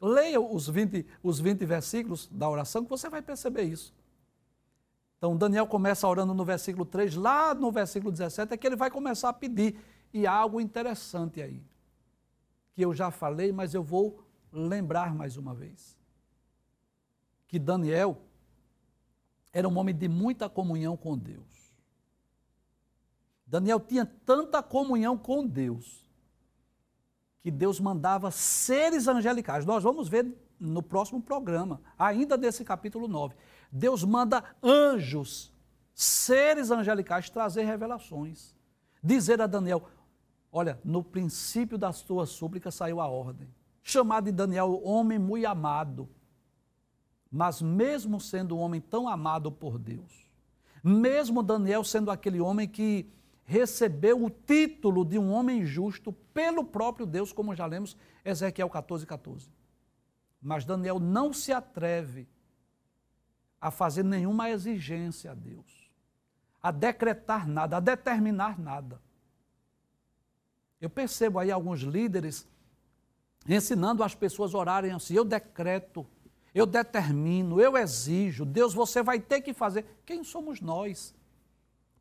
Leia 0.00 0.40
os 0.40 0.68
20, 0.68 1.06
os 1.22 1.40
20 1.40 1.64
versículos 1.64 2.28
da 2.30 2.48
oração 2.48 2.84
que 2.84 2.90
você 2.90 3.08
vai 3.08 3.22
perceber 3.22 3.62
isso. 3.62 3.94
Então, 5.16 5.34
Daniel 5.36 5.66
começa 5.66 6.06
orando 6.06 6.34
no 6.34 6.44
versículo 6.44 6.84
3, 6.84 7.14
lá 7.14 7.54
no 7.54 7.72
versículo 7.72 8.12
17 8.12 8.52
é 8.52 8.56
que 8.58 8.66
ele 8.66 8.76
vai 8.76 8.90
começar 8.90 9.30
a 9.30 9.32
pedir. 9.32 9.78
E 10.12 10.26
há 10.26 10.32
algo 10.32 10.60
interessante 10.60 11.40
aí, 11.40 11.62
que 12.74 12.84
eu 12.84 12.92
já 12.92 13.10
falei, 13.10 13.50
mas 13.50 13.72
eu 13.72 13.82
vou 13.82 14.22
lembrar 14.52 15.14
mais 15.14 15.38
uma 15.38 15.54
vez. 15.54 15.98
Que 17.48 17.58
Daniel 17.58 18.20
era 19.50 19.66
um 19.66 19.78
homem 19.78 19.94
de 19.94 20.08
muita 20.08 20.48
comunhão 20.48 20.94
com 20.96 21.16
Deus. 21.16 21.53
Daniel 23.54 23.78
tinha 23.78 24.04
tanta 24.26 24.60
comunhão 24.60 25.16
com 25.16 25.46
Deus, 25.46 26.04
que 27.40 27.52
Deus 27.52 27.78
mandava 27.78 28.28
seres 28.32 29.06
angelicais. 29.06 29.64
Nós 29.64 29.84
vamos 29.84 30.08
ver 30.08 30.26
no 30.58 30.82
próximo 30.82 31.22
programa, 31.22 31.80
ainda 31.96 32.36
desse 32.36 32.64
capítulo 32.64 33.06
9. 33.06 33.36
Deus 33.70 34.02
manda 34.02 34.42
anjos, 34.60 35.52
seres 35.94 36.72
angelicais, 36.72 37.30
trazer 37.30 37.62
revelações. 37.62 38.56
Dizer 39.00 39.40
a 39.40 39.46
Daniel: 39.46 39.84
Olha, 40.50 40.80
no 40.84 41.04
princípio 41.04 41.78
das 41.78 42.02
tuas 42.02 42.30
súplicas 42.30 42.74
saiu 42.74 43.00
a 43.00 43.06
ordem. 43.06 43.48
Chamado 43.84 44.24
de 44.24 44.32
Daniel, 44.32 44.80
homem 44.82 45.16
muito 45.16 45.46
amado. 45.46 46.08
Mas 47.30 47.62
mesmo 47.62 48.20
sendo 48.20 48.56
um 48.56 48.60
homem 48.60 48.80
tão 48.80 49.08
amado 49.08 49.52
por 49.52 49.78
Deus, 49.78 50.28
mesmo 50.82 51.40
Daniel 51.40 51.84
sendo 51.84 52.10
aquele 52.10 52.40
homem 52.40 52.66
que 52.66 53.14
recebeu 53.44 54.24
o 54.24 54.30
título 54.30 55.04
de 55.04 55.18
um 55.18 55.30
homem 55.32 55.64
justo 55.64 56.12
pelo 56.12 56.64
próprio 56.64 57.06
Deus, 57.06 57.32
como 57.32 57.54
já 57.54 57.66
lemos 57.66 57.96
Ezequiel 58.24 58.70
14, 58.70 59.06
14. 59.06 59.48
Mas 60.40 60.64
Daniel 60.64 60.98
não 60.98 61.32
se 61.32 61.52
atreve 61.52 62.28
a 63.60 63.70
fazer 63.70 64.02
nenhuma 64.02 64.50
exigência 64.50 65.30
a 65.30 65.34
Deus, 65.34 65.90
a 66.62 66.70
decretar 66.70 67.48
nada, 67.48 67.76
a 67.78 67.80
determinar 67.80 68.58
nada. 68.58 69.00
Eu 70.80 70.90
percebo 70.90 71.38
aí 71.38 71.50
alguns 71.50 71.80
líderes 71.80 72.46
ensinando 73.48 74.02
as 74.02 74.14
pessoas 74.14 74.54
a 74.54 74.58
orarem 74.58 74.92
assim: 74.92 75.14
eu 75.14 75.24
decreto, 75.24 76.06
eu 76.54 76.66
determino, 76.66 77.60
eu 77.60 77.76
exijo, 77.76 78.44
Deus, 78.44 78.74
você 78.74 79.02
vai 79.02 79.18
ter 79.18 79.40
que 79.40 79.54
fazer. 79.54 79.84
Quem 80.04 80.22
somos 80.22 80.60
nós 80.60 81.14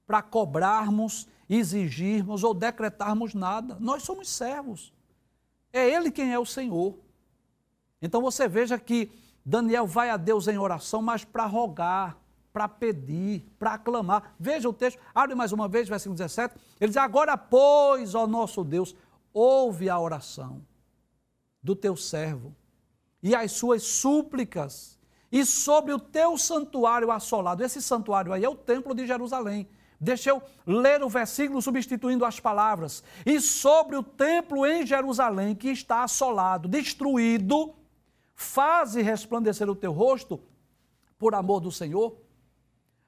para 0.06 0.22
cobrarmos, 0.22 1.28
exigirmos 1.50 2.44
ou 2.44 2.54
decretarmos 2.54 3.34
nada? 3.34 3.78
Nós 3.80 4.04
somos 4.04 4.30
servos. 4.30 4.94
É 5.72 5.90
Ele 5.90 6.12
quem 6.12 6.34
é 6.34 6.40
o 6.40 6.46
Senhor. 6.46 6.98
Então 8.02 8.22
você 8.22 8.48
veja 8.48 8.78
que 8.78 9.12
Daniel 9.46 9.88
vai 9.88 10.10
a 10.10 10.18
Deus 10.18 10.48
em 10.48 10.58
oração, 10.58 11.02
mas 11.02 11.26
para 11.26 11.46
rogar, 11.46 12.18
para 12.52 12.68
pedir, 12.68 13.46
para 13.58 13.74
aclamar. 13.74 14.36
Veja 14.40 14.70
o 14.70 14.74
texto, 14.74 15.00
abre 15.14 15.36
mais 15.36 15.52
uma 15.52 15.68
vez, 15.68 15.90
versículo 15.90 16.16
17. 16.16 16.56
Ele 16.80 16.90
diz: 16.90 16.98
Agora, 16.98 17.36
pois, 17.36 18.14
ó 18.14 18.28
nosso 18.28 18.64
Deus, 18.64 18.96
ouve 19.34 19.90
a 19.90 20.00
oração 20.00 20.62
do 21.62 21.76
teu 21.76 21.96
servo 21.96 22.56
e 23.24 23.34
as 23.34 23.54
suas 23.54 23.84
súplicas, 23.84 25.00
e 25.32 25.46
sobre 25.46 25.94
o 25.94 25.98
teu 25.98 26.38
santuário 26.38 27.10
assolado. 27.10 27.64
Esse 27.64 27.82
santuário 27.82 28.34
aí 28.34 28.44
é 28.44 28.50
o 28.50 28.56
templo 28.56 28.94
de 28.94 29.08
Jerusalém. 29.08 29.68
Deixa 30.04 30.30
eu 30.30 30.42
ler 30.68 31.02
o 31.02 31.10
versículo 31.10 31.62
substituindo 31.62 32.26
as 32.26 32.40
palavras. 32.40 33.04
E 33.26 33.40
sobre 33.40 33.96
o 33.96 34.04
templo 34.04 34.66
em 34.66 34.86
Jerusalém, 34.86 35.56
que 35.56 35.70
está 35.70 36.04
assolado, 36.04 36.68
destruído, 36.68 37.74
Faze 38.36 39.02
resplandecer 39.02 39.70
o 39.70 39.76
teu 39.76 39.92
rosto 39.92 40.42
por 41.18 41.36
amor 41.36 41.60
do 41.60 41.72
Senhor. 41.72 42.18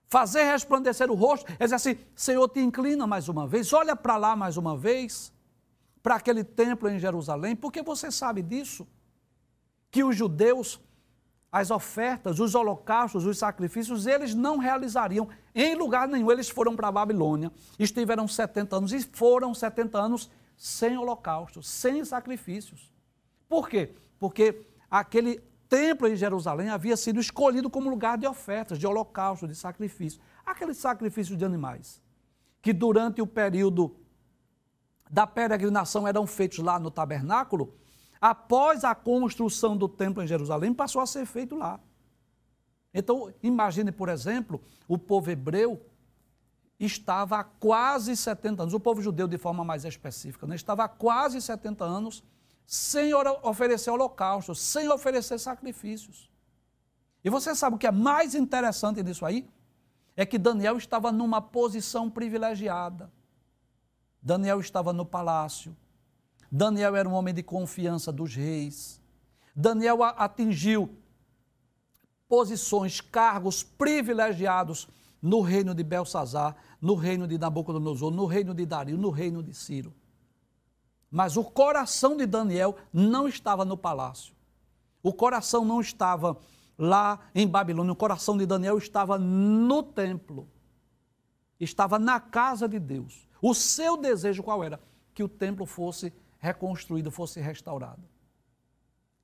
Fazer 0.08 0.44
resplandecer 0.44 1.10
o 1.10 1.16
rosto, 1.16 1.52
é 1.60 1.64
dizer 1.64 1.76
assim: 1.76 1.98
Senhor, 2.16 2.48
te 2.48 2.60
inclina 2.60 3.08
mais 3.08 3.28
uma 3.28 3.48
vez, 3.48 3.74
olha 3.74 3.96
para 3.96 4.18
lá 4.18 4.36
mais 4.36 4.56
uma 4.56 4.78
vez, 4.78 5.34
para 6.02 6.16
aquele 6.16 6.44
templo 6.44 6.88
em 6.88 7.00
Jerusalém, 7.00 7.56
porque 7.56 7.82
você 7.82 8.12
sabe 8.12 8.42
disso, 8.42 8.88
que 9.90 10.04
os 10.04 10.16
judeus, 10.16 10.80
as 11.56 11.72
ofertas, 11.72 12.41
os 12.41 12.54
holocaustos, 12.54 13.26
os 13.26 13.38
sacrifícios, 13.38 14.06
eles 14.06 14.36
não 14.36 14.58
realizariam 14.58 15.30
em 15.56 15.74
lugar 15.74 16.06
nenhum. 16.06 16.30
Eles 16.30 16.50
foram 16.50 16.76
para 16.76 16.89
a 16.89 16.91
Babilônia, 16.91 17.50
estiveram 17.80 18.28
70 18.28 18.76
anos 18.76 18.91
e 18.91 19.02
foram 19.02 19.54
70 19.54 19.98
anos 19.98 20.30
sem 20.58 20.98
holocaustos, 20.98 21.65
sem 21.70 22.04
sacrifícios. 22.04 22.91
Por 23.48 23.70
quê? 23.70 23.96
Porque 24.20 24.68
aquele 24.91 25.41
templo 25.70 26.10
em 26.10 26.18
Jerusalém 26.18 26.68
havia 26.68 26.98
sido 26.98 27.22
escolhido 27.22 27.70
como 27.70 27.89
lugar 27.89 28.18
de 28.18 28.28
ofertas, 28.28 28.78
de 28.78 28.86
holocausto, 28.86 29.48
de 29.48 29.56
sacrifício. 29.56 30.20
Aqueles 30.46 30.76
sacrifícios 30.76 31.38
de 31.38 31.46
animais, 31.46 32.02
que 32.62 32.74
durante 32.74 33.22
o 33.22 33.28
período 33.28 33.96
da 35.10 35.26
peregrinação 35.26 36.06
eram 36.06 36.28
feitos 36.28 36.60
lá 36.60 36.78
no 36.78 36.91
tabernáculo, 36.91 37.74
após 38.19 38.84
a 38.84 38.95
construção 38.95 39.75
do 39.75 39.88
templo 39.88 40.23
em 40.23 40.28
Jerusalém, 40.28 40.73
passou 40.73 41.01
a 41.01 41.06
ser 41.06 41.25
feito 41.25 41.56
lá. 41.56 41.80
Então, 42.93 43.34
imagine, 43.43 43.91
por 43.91 44.08
exemplo, 44.08 44.62
o 44.88 44.97
povo 44.97 45.30
hebreu 45.30 45.82
estava 46.80 47.39
há 47.39 47.43
quase 47.43 48.15
70 48.15 48.63
anos, 48.63 48.73
o 48.73 48.80
povo 48.80 49.01
judeu 49.01 49.28
de 49.28 49.38
forma 49.38 49.63
mais 49.63 49.86
específica, 49.86 50.47
né? 50.47 50.56
estava 50.56 50.84
há 50.86 50.88
quase 50.88 51.41
70 51.41 51.84
anos 51.84 52.23
sem 52.65 53.13
oferecer 53.13 53.91
holocausto, 53.91 54.56
sem 54.56 54.89
oferecer 54.89 55.39
sacrifícios. 55.39 56.30
E 57.23 57.30
você 57.30 57.56
sabe 57.56 57.75
o 57.75 57.80
que 57.80 57.88
é 57.88 57.91
mais 57.91 58.36
interessante 58.36 59.04
disso 59.04 59.25
aí? 59.25 59.47
É 60.15 60.25
que 60.25 60.38
Daniel 60.38 60.78
estava 60.78 61.12
numa 61.12 61.41
posição 61.41 62.10
privilegiada. 62.10 63.12
Daniel 64.21 64.60
estava 64.60 64.93
no 64.93 65.06
palácio. 65.06 65.75
Daniel 66.56 66.96
era 66.96 67.10
um 67.10 67.12
homem 67.12 67.34
de 67.34 67.44
confiança 67.44 68.13
dos 68.13 68.34
reis. 68.34 69.02
Daniel 69.54 70.02
atingiu 70.02 70.89
posições, 72.30 73.02
cargos 73.02 73.62
privilegiados 73.62 74.88
no 75.22 75.41
reino 75.41 75.76
de 75.76 75.84
Belsazar, 75.84 76.56
no 76.80 76.96
reino 76.96 77.28
de 77.28 77.38
Nabucodonosor, 77.38 78.10
no 78.10 78.26
reino 78.26 78.54
de 78.54 78.65
Dario, 78.65 78.98
no 78.98 79.10
reino 79.10 79.44
de 79.44 79.54
Ciro. 79.54 79.94
Mas 81.12 81.36
o 81.36 81.44
coração 81.44 82.15
de 82.15 82.26
Daniel 82.26 82.78
não 82.94 83.28
estava 83.28 83.65
no 83.65 83.76
palácio. 83.76 84.34
O 85.04 85.12
coração 85.12 85.65
não 85.65 85.82
estava 85.82 86.38
lá 86.78 87.20
em 87.36 87.46
Babilônia. 87.46 87.91
O 87.91 87.98
coração 87.98 88.38
de 88.38 88.46
Daniel 88.46 88.78
estava 88.78 89.18
no 89.18 89.84
templo. 89.84 90.48
Estava 91.60 92.00
na 92.00 92.18
casa 92.18 92.65
de 92.65 92.80
Deus. 92.80 93.28
O 93.41 93.54
seu 93.54 93.98
desejo 93.98 94.41
qual 94.41 94.63
era? 94.63 94.80
Que 95.13 95.22
o 95.22 95.28
templo 95.28 95.65
fosse 95.65 96.13
reconstruído, 96.39 97.12
fosse 97.12 97.39
restaurado. 97.39 98.04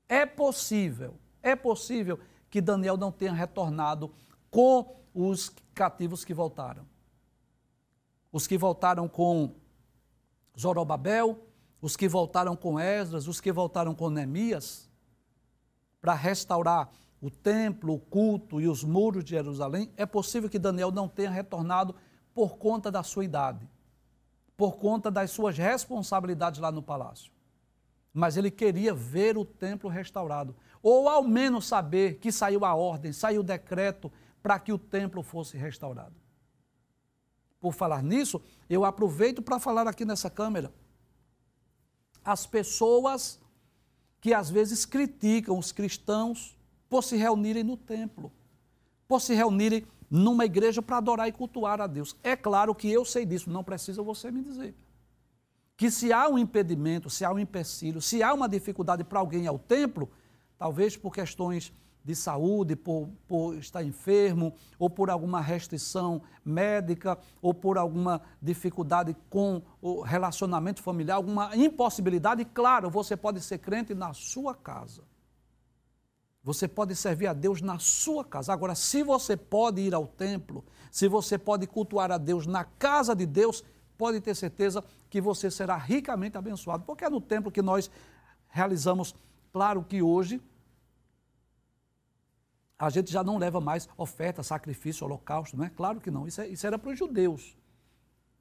É 0.07 0.25
possível, 0.25 1.17
é 1.41 1.55
possível 1.55 2.19
que 2.49 2.59
Daniel 2.61 2.97
não 2.97 3.11
tenha 3.11 3.33
retornado 3.33 4.13
com 4.49 4.97
os 5.13 5.49
cativos 5.73 6.25
que 6.25 6.33
voltaram. 6.33 6.85
Os 8.31 8.47
que 8.47 8.57
voltaram 8.57 9.07
com 9.07 9.55
Zorobabel, 10.59 11.47
os 11.81 11.95
que 11.95 12.07
voltaram 12.07 12.55
com 12.55 12.79
Esdras, 12.79 13.27
os 13.27 13.41
que 13.41 13.51
voltaram 13.51 13.95
com 13.95 14.09
Neemias, 14.09 14.89
para 15.99 16.13
restaurar 16.13 16.89
o 17.21 17.29
templo, 17.29 17.93
o 17.93 17.99
culto 17.99 18.59
e 18.59 18.67
os 18.67 18.83
muros 18.83 19.23
de 19.23 19.31
Jerusalém, 19.31 19.91
é 19.95 20.05
possível 20.05 20.49
que 20.49 20.57
Daniel 20.57 20.91
não 20.91 21.07
tenha 21.07 21.29
retornado 21.29 21.95
por 22.33 22.57
conta 22.57 22.89
da 22.91 23.03
sua 23.03 23.23
idade, 23.23 23.69
por 24.61 24.77
conta 24.77 25.09
das 25.09 25.31
suas 25.31 25.57
responsabilidades 25.57 26.59
lá 26.59 26.71
no 26.71 26.83
palácio. 26.83 27.31
Mas 28.13 28.37
ele 28.37 28.51
queria 28.51 28.93
ver 28.93 29.35
o 29.35 29.43
templo 29.43 29.89
restaurado, 29.89 30.55
ou 30.83 31.09
ao 31.09 31.23
menos 31.23 31.65
saber 31.65 32.19
que 32.19 32.31
saiu 32.31 32.63
a 32.63 32.75
ordem, 32.75 33.11
saiu 33.11 33.41
o 33.41 33.43
decreto 33.43 34.11
para 34.39 34.59
que 34.59 34.71
o 34.71 34.77
templo 34.77 35.23
fosse 35.23 35.57
restaurado. 35.57 36.13
Por 37.59 37.73
falar 37.73 38.03
nisso, 38.03 38.39
eu 38.69 38.85
aproveito 38.85 39.41
para 39.41 39.57
falar 39.57 39.87
aqui 39.87 40.05
nessa 40.05 40.29
câmera 40.29 40.71
as 42.23 42.45
pessoas 42.45 43.41
que 44.19 44.31
às 44.31 44.47
vezes 44.47 44.85
criticam 44.85 45.57
os 45.57 45.71
cristãos 45.71 46.55
por 46.87 47.03
se 47.03 47.17
reunirem 47.17 47.63
no 47.63 47.75
templo, 47.75 48.31
por 49.07 49.21
se 49.21 49.33
reunirem 49.33 49.87
numa 50.11 50.43
igreja 50.43 50.81
para 50.81 50.97
adorar 50.97 51.29
e 51.29 51.31
cultuar 51.31 51.79
a 51.79 51.87
Deus. 51.87 52.17
É 52.21 52.35
claro 52.35 52.75
que 52.75 52.91
eu 52.91 53.05
sei 53.05 53.25
disso, 53.25 53.49
não 53.49 53.63
precisa 53.63 54.03
você 54.03 54.29
me 54.29 54.43
dizer. 54.43 54.75
Que 55.77 55.89
se 55.89 56.11
há 56.11 56.27
um 56.27 56.37
impedimento, 56.37 57.09
se 57.09 57.23
há 57.23 57.31
um 57.31 57.39
empecilho, 57.39 58.01
se 58.01 58.21
há 58.21 58.33
uma 58.33 58.49
dificuldade 58.49 59.05
para 59.05 59.19
alguém 59.19 59.47
ao 59.47 59.57
templo, 59.57 60.11
talvez 60.57 60.97
por 60.97 61.13
questões 61.13 61.73
de 62.03 62.13
saúde, 62.13 62.75
por, 62.75 63.09
por, 63.27 63.55
estar 63.55 63.83
enfermo, 63.83 64.53
ou 64.77 64.89
por 64.89 65.09
alguma 65.09 65.39
restrição 65.39 66.21
médica, 66.43 67.17
ou 67.41 67.53
por 67.53 67.77
alguma 67.77 68.21
dificuldade 68.41 69.15
com 69.29 69.61
o 69.81 70.01
relacionamento 70.01 70.81
familiar, 70.81 71.15
alguma 71.15 71.55
impossibilidade, 71.55 72.43
claro, 72.43 72.89
você 72.89 73.15
pode 73.15 73.39
ser 73.39 73.59
crente 73.59 73.93
na 73.93 74.13
sua 74.13 74.53
casa. 74.53 75.03
Você 76.43 76.67
pode 76.67 76.95
servir 76.95 77.27
a 77.27 77.33
Deus 77.33 77.61
na 77.61 77.77
sua 77.77 78.25
casa. 78.25 78.51
Agora, 78.51 78.73
se 78.73 79.03
você 79.03 79.37
pode 79.37 79.81
ir 79.81 79.93
ao 79.93 80.07
templo, 80.07 80.65
se 80.91 81.07
você 81.07 81.37
pode 81.37 81.67
cultuar 81.67 82.11
a 82.11 82.17
Deus 82.17 82.47
na 82.47 82.63
casa 82.63 83.15
de 83.15 83.25
Deus, 83.25 83.63
pode 83.97 84.19
ter 84.19 84.35
certeza 84.35 84.83
que 85.09 85.21
você 85.21 85.51
será 85.51 85.77
ricamente 85.77 86.37
abençoado, 86.37 86.83
porque 86.83 87.05
é 87.05 87.09
no 87.09 87.21
templo 87.21 87.51
que 87.51 87.61
nós 87.61 87.91
realizamos. 88.47 89.13
Claro 89.53 89.83
que 89.83 90.01
hoje 90.01 90.41
a 92.79 92.89
gente 92.89 93.11
já 93.11 93.23
não 93.23 93.37
leva 93.37 93.61
mais 93.61 93.87
oferta, 93.95 94.41
sacrifício, 94.41 95.05
holocausto, 95.05 95.55
não 95.55 95.65
é? 95.65 95.69
Claro 95.69 96.01
que 96.01 96.09
não, 96.09 96.27
isso, 96.27 96.41
é, 96.41 96.47
isso 96.47 96.65
era 96.65 96.79
para 96.79 96.89
os 96.89 96.97
judeus. 96.97 97.55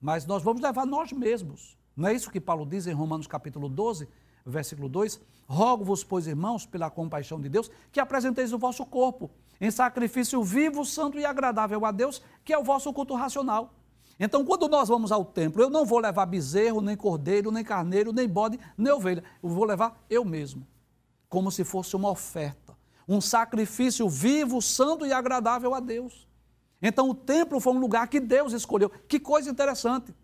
Mas 0.01 0.25
nós 0.25 0.43
vamos 0.43 0.63
levar 0.63 0.87
nós 0.87 1.13
mesmos. 1.13 1.77
Não 1.95 2.09
é 2.09 2.15
isso 2.15 2.31
que 2.31 2.41
Paulo 2.41 2.65
diz 2.65 2.87
em 2.87 2.95
Romanos 2.95 3.27
capítulo 3.27 3.69
12, 3.69 4.09
versículo 4.45 4.89
2? 4.89 5.21
Rogo-vos, 5.47 6.05
pois, 6.05 6.27
irmãos, 6.27 6.65
pela 6.65 6.91
compaixão 6.91 7.41
de 7.41 7.49
Deus, 7.49 7.71
que 7.91 8.01
apresenteis 8.01 8.53
o 8.53 8.59
vosso 8.59 8.85
corpo 8.87 9.31
em 9.61 9.71
sacrifício 9.71 10.43
vivo, 10.43 10.85
santo 10.85 11.19
e 11.19 11.25
agradável 11.25 11.85
a 11.85 11.91
Deus, 11.91 12.23
que 12.45 12.53
é 12.53 12.59
o 12.59 12.65
vosso 12.65 12.93
culto 12.93 13.15
racional. 13.15 13.75
Então, 14.19 14.45
quando 14.45 14.69
nós 14.69 14.89
vamos 14.89 15.13
ao 15.13 15.25
templo, 15.25 15.63
eu 15.63 15.71
não 15.71 15.85
vou 15.85 15.99
levar 15.99 16.27
bezerro, 16.27 16.81
nem 16.81 16.97
cordeiro, 16.97 17.51
nem 17.51 17.65
carneiro, 17.65 18.13
nem 18.13 18.29
bode, 18.29 18.59
nem 18.77 18.93
ovelha. 18.93 19.25
Eu 19.43 19.49
vou 19.49 19.65
levar 19.65 20.05
eu 20.09 20.25
mesmo, 20.25 20.67
como 21.29 21.51
se 21.51 21.65
fosse 21.65 21.97
uma 21.97 22.11
oferta 22.11 22.71
um 23.11 23.21
sacrifício 23.21 24.09
vivo, 24.09 24.63
santo 24.63 25.05
e 25.05 25.13
agradável 25.13 25.75
a 25.75 25.81
Deus. 25.81 26.29
Então 26.81 27.11
o 27.11 27.15
templo 27.15 27.59
foi 27.59 27.73
um 27.73 27.81
lugar 27.81 28.07
que 28.07 28.21
Deus 28.21 28.53
escolheu. 28.53 28.89
Que 28.89 29.19
coisa 29.19 29.51
interessante. 29.51 30.15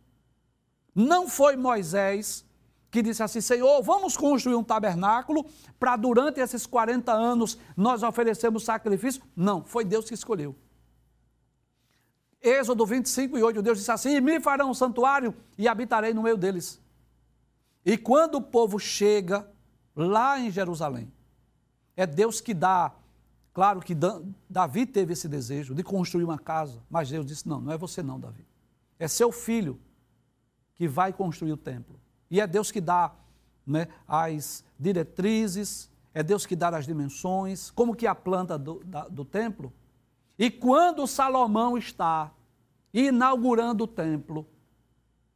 Não 0.94 1.29
foi 1.29 1.57
Moisés 1.57 2.45
que 2.90 3.03
disse 3.03 3.22
assim: 3.22 3.40
Senhor, 3.40 3.83
vamos 3.83 4.16
construir 4.16 4.55
um 4.55 4.64
tabernáculo 4.64 5.46
para 5.79 5.96
durante 5.96 6.40
esses 6.40 6.66
40 6.66 7.12
anos 7.12 7.59
nós 7.77 8.03
oferecermos 8.03 8.64
sacrifício. 8.64 9.22
Não, 9.35 9.64
foi 9.64 9.85
Deus 9.85 10.07
que 10.07 10.14
escolheu. 10.14 10.55
Êxodo 12.42 12.87
25 12.87 13.37
e 13.38 13.42
8, 13.42 13.62
Deus 13.62 13.79
disse 13.79 13.90
assim: 13.90 14.11
E 14.11 14.20
me 14.20 14.40
farão 14.40 14.70
um 14.70 14.75
santuário 14.75 15.35
e 15.59 15.66
habitarei 15.66 16.14
no 16.14 16.22
meio 16.22 16.37
deles. 16.37 16.81
E 17.85 17.96
quando 17.96 18.37
o 18.37 18.42
povo 18.42 18.79
chega 18.79 19.49
lá 19.94 20.38
em 20.38 20.51
Jerusalém, 20.51 21.12
é 21.96 22.07
Deus 22.07 22.40
que 22.40 22.55
dá. 22.55 22.92
Claro 23.53 23.81
que 23.81 23.96
Davi 24.49 24.85
teve 24.85 25.14
esse 25.14 25.27
desejo 25.29 25.75
de 25.75 25.83
construir 25.83 26.25
uma 26.25 26.38
casa, 26.38 26.83
mas 26.90 27.09
Deus 27.09 27.25
disse: 27.25 27.49
não, 27.49 27.61
não 27.61 27.72
é 27.72 27.79
você 27.79 28.03
não, 28.03 28.20
Davi. 28.20 28.46
É 28.99 29.09
seu 29.09 29.33
filho 29.33 29.81
que 30.75 30.87
vai 30.87 31.12
construir 31.12 31.53
o 31.53 31.57
templo. 31.57 31.99
E 32.30 32.40
é 32.40 32.46
Deus 32.46 32.70
que 32.70 32.80
dá 32.80 33.14
né, 33.66 33.88
as 34.06 34.64
diretrizes, 34.78 35.90
é 36.14 36.22
Deus 36.22 36.46
que 36.46 36.56
dá 36.56 36.68
as 36.76 36.86
dimensões, 36.86 37.70
como 37.70 37.94
que 37.94 38.06
é 38.06 38.08
a 38.08 38.14
planta 38.14 38.58
do, 38.58 38.82
da, 38.84 39.08
do 39.08 39.24
templo. 39.24 39.72
E 40.38 40.50
quando 40.50 41.06
Salomão 41.06 41.76
está 41.76 42.32
inaugurando 42.92 43.84
o 43.84 43.88
templo, 43.88 44.46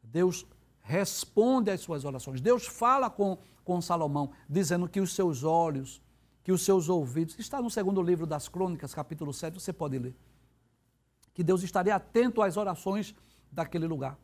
Deus 0.02 0.46
responde 0.80 1.70
às 1.70 1.80
suas 1.80 2.04
orações. 2.04 2.40
Deus 2.40 2.66
fala 2.66 3.08
com, 3.08 3.38
com 3.64 3.80
Salomão, 3.80 4.30
dizendo 4.48 4.88
que 4.88 5.00
os 5.00 5.14
seus 5.14 5.44
olhos 5.44 6.02
que 6.42 6.52
os 6.52 6.62
seus 6.62 6.88
ouvidos, 6.88 7.38
está 7.38 7.60
no 7.60 7.70
segundo 7.70 8.02
livro 8.02 8.26
das 8.26 8.48
Crônicas, 8.48 8.94
capítulo 8.94 9.32
7, 9.32 9.54
você 9.54 9.72
pode 9.72 9.98
ler. 9.98 10.16
Que 11.34 11.44
Deus 11.44 11.62
estaria 11.62 11.94
atento 11.94 12.42
às 12.42 12.56
orações 12.56 13.14
daquele 13.52 13.86
lugar. 13.86 14.18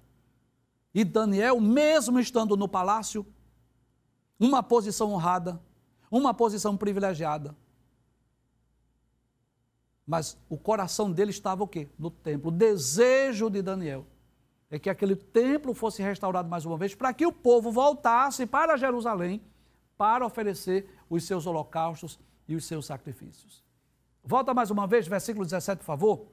E 0.94 1.04
Daniel, 1.04 1.60
mesmo 1.60 2.18
estando 2.18 2.56
no 2.56 2.68
palácio, 2.68 3.26
uma 4.38 4.62
posição 4.62 5.12
honrada, 5.12 5.60
uma 6.10 6.32
posição 6.32 6.76
privilegiada, 6.76 7.54
mas 10.06 10.38
o 10.48 10.56
coração 10.56 11.10
dele 11.10 11.30
estava 11.30 11.64
o 11.64 11.68
quê? 11.68 11.88
No 11.98 12.10
templo. 12.10 12.48
O 12.48 12.52
desejo 12.52 13.50
de 13.50 13.60
Daniel 13.60 14.06
é 14.70 14.78
que 14.78 14.88
aquele 14.88 15.16
templo 15.16 15.74
fosse 15.74 16.02
restaurado 16.02 16.48
mais 16.48 16.64
uma 16.64 16.76
vez, 16.76 16.94
para 16.94 17.12
que 17.12 17.26
o 17.26 17.32
povo 17.32 17.72
voltasse 17.72 18.46
para 18.46 18.76
Jerusalém 18.76 19.42
para 19.96 20.24
oferecer 20.24 20.88
os 21.08 21.24
seus 21.24 21.46
holocaustos 21.46 22.20
e 22.46 22.54
os 22.54 22.64
seus 22.64 22.86
sacrifícios. 22.86 23.64
Volta 24.22 24.52
mais 24.52 24.70
uma 24.70 24.86
vez, 24.86 25.06
versículo 25.08 25.44
17, 25.44 25.78
por 25.78 25.84
favor. 25.84 26.26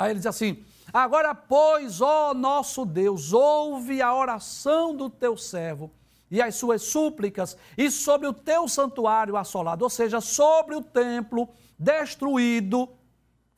Aí 0.00 0.12
ele 0.12 0.18
diz 0.18 0.26
assim: 0.26 0.64
Agora, 0.90 1.34
pois, 1.34 2.00
ó 2.00 2.32
nosso 2.32 2.86
Deus, 2.86 3.34
ouve 3.34 4.00
a 4.00 4.14
oração 4.14 4.96
do 4.96 5.10
teu 5.10 5.36
servo 5.36 5.92
e 6.30 6.40
as 6.40 6.54
suas 6.54 6.80
súplicas, 6.82 7.56
e 7.76 7.90
sobre 7.90 8.26
o 8.26 8.32
teu 8.32 8.66
santuário 8.66 9.36
assolado, 9.36 9.84
ou 9.84 9.90
seja, 9.90 10.20
sobre 10.20 10.76
o 10.76 10.82
templo 10.82 11.48
destruído, 11.78 12.88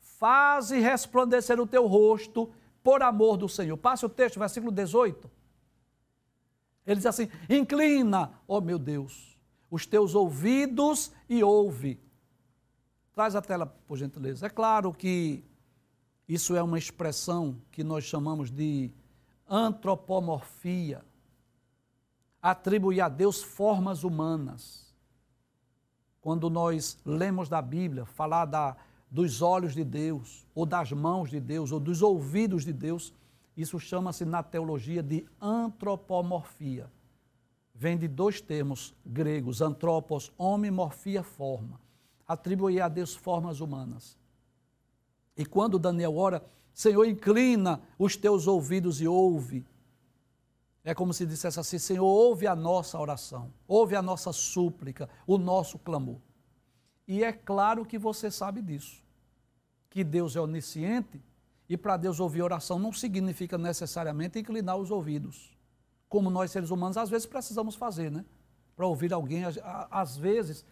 faze 0.01 0.79
resplandecer 0.79 1.59
o 1.59 1.67
teu 1.67 1.85
rosto 1.87 2.51
por 2.83 3.03
amor 3.03 3.37
do 3.37 3.47
Senhor. 3.47 3.77
Passe 3.77 4.05
o 4.05 4.09
texto, 4.09 4.37
versículo 4.37 4.71
18. 4.71 5.31
Ele 6.85 6.97
diz 6.97 7.05
assim: 7.05 7.29
Inclina, 7.49 8.33
ó 8.45 8.59
meu 8.59 8.77
Deus, 8.77 9.37
os 9.71 9.85
teus 9.85 10.13
ouvidos 10.13 11.09
e 11.29 11.41
ouve. 11.41 12.01
Traz 13.13 13.33
a 13.33 13.41
tela, 13.41 13.65
por 13.87 13.97
gentileza. 13.97 14.47
É 14.47 14.49
claro 14.49 14.91
que 14.91 15.45
isso 16.27 16.55
é 16.55 16.63
uma 16.63 16.77
expressão 16.77 17.57
que 17.71 17.83
nós 17.83 18.03
chamamos 18.03 18.49
de 18.49 18.91
antropomorfia 19.47 21.03
atribuir 22.43 22.99
a 22.99 23.07
Deus 23.07 23.41
formas 23.41 24.03
humanas. 24.03 24.93
Quando 26.19 26.49
nós 26.49 26.97
lemos 27.05 27.47
da 27.47 27.61
Bíblia 27.61 28.05
falar 28.05 28.45
da, 28.45 28.75
dos 29.09 29.41
olhos 29.41 29.73
de 29.73 29.83
Deus, 29.85 30.45
ou 30.53 30.65
das 30.65 30.91
mãos 30.91 31.29
de 31.29 31.39
Deus, 31.39 31.71
ou 31.71 31.79
dos 31.79 32.01
ouvidos 32.01 32.65
de 32.65 32.73
Deus, 32.73 33.13
isso 33.55 33.79
chama-se 33.79 34.25
na 34.25 34.43
teologia 34.43 35.01
de 35.01 35.25
antropomorfia. 35.39 36.91
Vem 37.73 37.97
de 37.97 38.09
dois 38.09 38.41
termos 38.41 38.93
gregos, 39.05 39.61
antropos, 39.61 40.31
homem, 40.37 40.69
morfia, 40.69 41.23
forma. 41.23 41.79
Atribuir 42.27 42.81
a 42.81 42.89
Deus 42.89 43.15
formas 43.15 43.61
humanas. 43.61 44.17
E 45.35 45.45
quando 45.45 45.79
Daniel 45.79 46.15
ora, 46.15 46.43
Senhor, 46.73 47.05
inclina 47.05 47.81
os 47.97 48.15
teus 48.15 48.47
ouvidos 48.47 49.01
e 49.01 49.07
ouve. 49.07 49.65
É 50.83 50.93
como 50.93 51.13
se 51.13 51.25
dissesse 51.25 51.59
assim: 51.59 51.77
Senhor, 51.77 52.05
ouve 52.05 52.45
a 52.45 52.55
nossa 52.55 52.99
oração, 52.99 53.51
ouve 53.67 53.95
a 53.95 54.01
nossa 54.01 54.33
súplica, 54.33 55.09
o 55.25 55.37
nosso 55.37 55.79
clamor. 55.79 56.17
E 57.07 57.23
é 57.23 57.31
claro 57.31 57.85
que 57.85 57.97
você 57.97 58.31
sabe 58.31 58.61
disso, 58.61 59.03
que 59.89 60.03
Deus 60.03 60.35
é 60.35 60.41
onisciente 60.41 61.21
e 61.67 61.77
para 61.77 61.97
Deus 61.97 62.19
ouvir 62.19 62.41
oração 62.41 62.79
não 62.79 62.91
significa 62.91 63.57
necessariamente 63.57 64.39
inclinar 64.39 64.77
os 64.77 64.91
ouvidos, 64.91 65.57
como 66.07 66.29
nós 66.29 66.51
seres 66.51 66.69
humanos 66.69 66.97
às 66.97 67.09
vezes 67.09 67.25
precisamos 67.25 67.75
fazer, 67.75 68.11
né? 68.11 68.25
Para 68.75 68.87
ouvir 68.87 69.13
alguém, 69.13 69.43
às 69.91 70.17
vezes, 70.17 70.65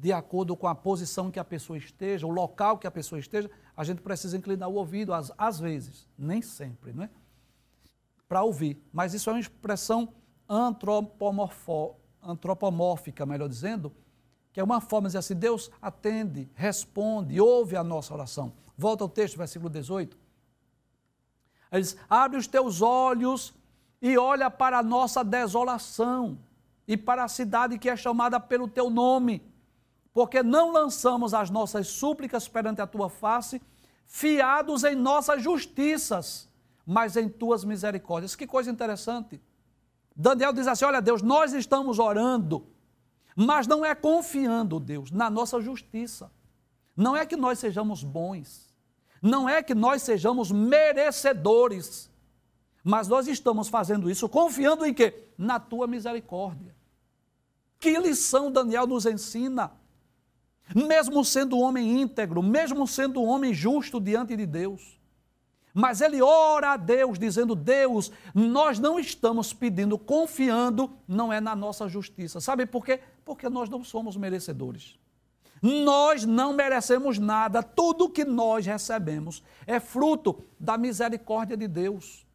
de 0.00 0.12
acordo 0.12 0.56
com 0.56 0.68
a 0.68 0.74
posição 0.74 1.30
que 1.30 1.40
a 1.40 1.44
pessoa 1.44 1.76
esteja, 1.76 2.26
o 2.26 2.30
local 2.30 2.78
que 2.78 2.86
a 2.86 2.90
pessoa 2.90 3.18
esteja, 3.18 3.50
a 3.76 3.82
gente 3.82 4.00
precisa 4.00 4.36
inclinar 4.36 4.68
o 4.68 4.74
ouvido, 4.74 5.12
às, 5.12 5.32
às 5.36 5.58
vezes, 5.58 6.08
nem 6.16 6.40
sempre, 6.40 6.92
não 6.92 7.02
é? 7.02 7.10
Para 8.28 8.44
ouvir. 8.44 8.80
Mas 8.92 9.12
isso 9.12 9.28
é 9.28 9.32
uma 9.32 9.40
expressão 9.40 10.08
antropomórfica, 12.22 13.26
melhor 13.26 13.48
dizendo, 13.48 13.92
que 14.52 14.60
é 14.60 14.64
uma 14.64 14.80
forma 14.80 15.08
de 15.08 15.10
dizer 15.10 15.18
assim: 15.18 15.34
Deus 15.34 15.68
atende, 15.82 16.48
responde, 16.54 17.40
ouve 17.40 17.76
a 17.76 17.82
nossa 17.82 18.14
oração. 18.14 18.52
Volta 18.76 19.02
ao 19.02 19.08
texto, 19.08 19.36
versículo 19.36 19.68
18. 19.68 20.16
Ele 21.72 21.82
diz: 21.82 21.96
abre 22.08 22.38
os 22.38 22.46
teus 22.46 22.80
olhos 22.82 23.52
e 24.00 24.16
olha 24.16 24.48
para 24.48 24.78
a 24.78 24.82
nossa 24.82 25.24
desolação 25.24 26.38
e 26.86 26.96
para 26.96 27.24
a 27.24 27.28
cidade 27.28 27.78
que 27.78 27.90
é 27.90 27.96
chamada 27.96 28.38
pelo 28.38 28.68
teu 28.68 28.88
nome, 28.88 29.42
porque 30.18 30.42
não 30.42 30.72
lançamos 30.72 31.32
as 31.32 31.48
nossas 31.48 31.86
súplicas 31.86 32.48
perante 32.48 32.80
a 32.80 32.88
tua 32.88 33.08
face, 33.08 33.62
fiados 34.04 34.82
em 34.82 34.96
nossas 34.96 35.40
justiças, 35.40 36.48
mas 36.84 37.16
em 37.16 37.28
tuas 37.28 37.62
misericórdias. 37.62 38.34
Que 38.34 38.44
coisa 38.44 38.68
interessante. 38.68 39.40
Daniel 40.16 40.52
diz 40.52 40.66
assim: 40.66 40.86
Olha, 40.86 41.00
Deus, 41.00 41.22
nós 41.22 41.52
estamos 41.52 42.00
orando, 42.00 42.66
mas 43.36 43.68
não 43.68 43.84
é 43.84 43.94
confiando, 43.94 44.80
Deus, 44.80 45.12
na 45.12 45.30
nossa 45.30 45.60
justiça. 45.60 46.32
Não 46.96 47.16
é 47.16 47.24
que 47.24 47.36
nós 47.36 47.60
sejamos 47.60 48.02
bons, 48.02 48.74
Não 49.22 49.48
é 49.48 49.62
que 49.62 49.72
nós 49.72 50.02
sejamos 50.02 50.50
merecedores, 50.50 52.10
mas 52.82 53.06
nós 53.06 53.28
estamos 53.28 53.68
fazendo 53.68 54.10
isso 54.10 54.28
confiando 54.28 54.84
em 54.84 54.92
quê? 54.92 55.28
Na 55.38 55.60
tua 55.60 55.86
misericórdia. 55.86 56.74
Que 57.78 57.96
lição 57.96 58.50
Daniel 58.50 58.84
nos 58.84 59.06
ensina? 59.06 59.78
Mesmo 60.74 61.24
sendo 61.24 61.58
homem 61.58 62.00
íntegro, 62.00 62.42
mesmo 62.42 62.86
sendo 62.86 63.22
homem 63.22 63.54
justo 63.54 64.00
diante 64.00 64.36
de 64.36 64.46
Deus, 64.46 64.98
mas 65.72 66.00
ele 66.00 66.20
ora 66.20 66.72
a 66.72 66.76
Deus, 66.76 67.18
dizendo: 67.18 67.54
Deus, 67.54 68.10
nós 68.34 68.78
não 68.78 68.98
estamos 68.98 69.52
pedindo, 69.52 69.96
confiando, 69.96 70.90
não 71.06 71.32
é 71.32 71.40
na 71.40 71.54
nossa 71.54 71.88
justiça. 71.88 72.40
Sabe 72.40 72.66
por 72.66 72.84
quê? 72.84 73.00
Porque 73.24 73.48
nós 73.48 73.68
não 73.68 73.84
somos 73.84 74.16
merecedores. 74.16 74.98
Nós 75.62 76.24
não 76.24 76.52
merecemos 76.52 77.18
nada, 77.18 77.62
tudo 77.62 78.10
que 78.10 78.24
nós 78.24 78.64
recebemos 78.64 79.42
é 79.66 79.80
fruto 79.80 80.42
da 80.58 80.78
misericórdia 80.78 81.56
de 81.56 81.66
Deus. 81.66 82.26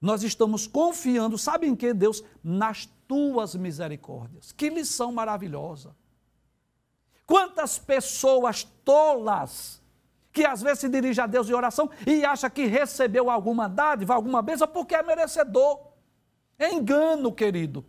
Nós 0.00 0.22
estamos 0.22 0.66
confiando, 0.66 1.36
sabe 1.36 1.66
em 1.66 1.76
que, 1.76 1.92
Deus? 1.92 2.22
Nas 2.42 2.86
tuas 3.06 3.54
misericórdias. 3.54 4.50
Que 4.52 4.70
lição 4.70 5.12
maravilhosa. 5.12 5.94
Quantas 7.30 7.78
pessoas 7.78 8.64
tolas 8.84 9.80
que 10.32 10.44
às 10.44 10.60
vezes 10.60 10.80
se 10.80 10.88
dirige 10.88 11.20
a 11.20 11.28
Deus 11.28 11.48
em 11.48 11.52
oração 11.52 11.88
e 12.04 12.24
acha 12.24 12.50
que 12.50 12.66
recebeu 12.66 13.30
alguma 13.30 13.68
dádiva, 13.68 14.16
alguma 14.16 14.42
bênção, 14.42 14.66
porque 14.66 14.96
é 14.96 15.02
merecedor. 15.04 15.78
É 16.58 16.72
engano, 16.72 17.30
querido. 17.30 17.86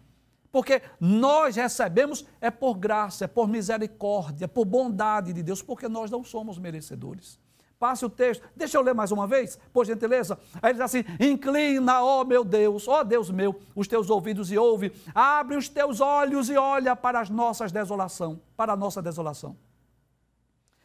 Porque 0.51 0.83
nós 0.99 1.55
recebemos 1.55 2.23
é 2.39 2.51
por 2.51 2.75
graça, 2.75 3.25
é 3.25 3.27
por 3.27 3.47
misericórdia, 3.47 4.47
por 4.47 4.63
bondade 4.63 5.33
de 5.33 5.41
Deus, 5.41 5.63
porque 5.63 5.89
nós 5.89 6.11
não 6.11 6.23
somos 6.23 6.59
merecedores. 6.59 7.39
Passe 7.82 8.05
o 8.05 8.09
texto, 8.11 8.47
deixa 8.55 8.77
eu 8.77 8.84
ler 8.84 8.93
mais 8.93 9.11
uma 9.11 9.25
vez, 9.25 9.57
por 9.73 9.88
gentileza. 9.88 10.38
Aí 10.61 10.69
ele 10.69 10.73
diz 10.73 10.82
assim: 10.82 11.03
Inclina, 11.19 12.03
ó 12.03 12.23
meu 12.23 12.43
Deus, 12.43 12.88
ó 12.88 13.03
Deus 13.03 13.32
meu, 13.32 13.59
os 13.75 13.88
teus 13.88 14.07
ouvidos 14.07 14.51
e 14.51 14.57
ouve, 14.57 14.93
abre 15.15 15.57
os 15.57 15.67
teus 15.67 15.99
olhos 15.99 16.47
e 16.47 16.55
olha 16.55 16.95
para 16.95 17.19
as 17.19 17.27
nossas 17.27 17.71
desolação, 17.71 18.39
para 18.55 18.73
a 18.73 18.75
nossa 18.75 19.01
desolação. 19.01 19.57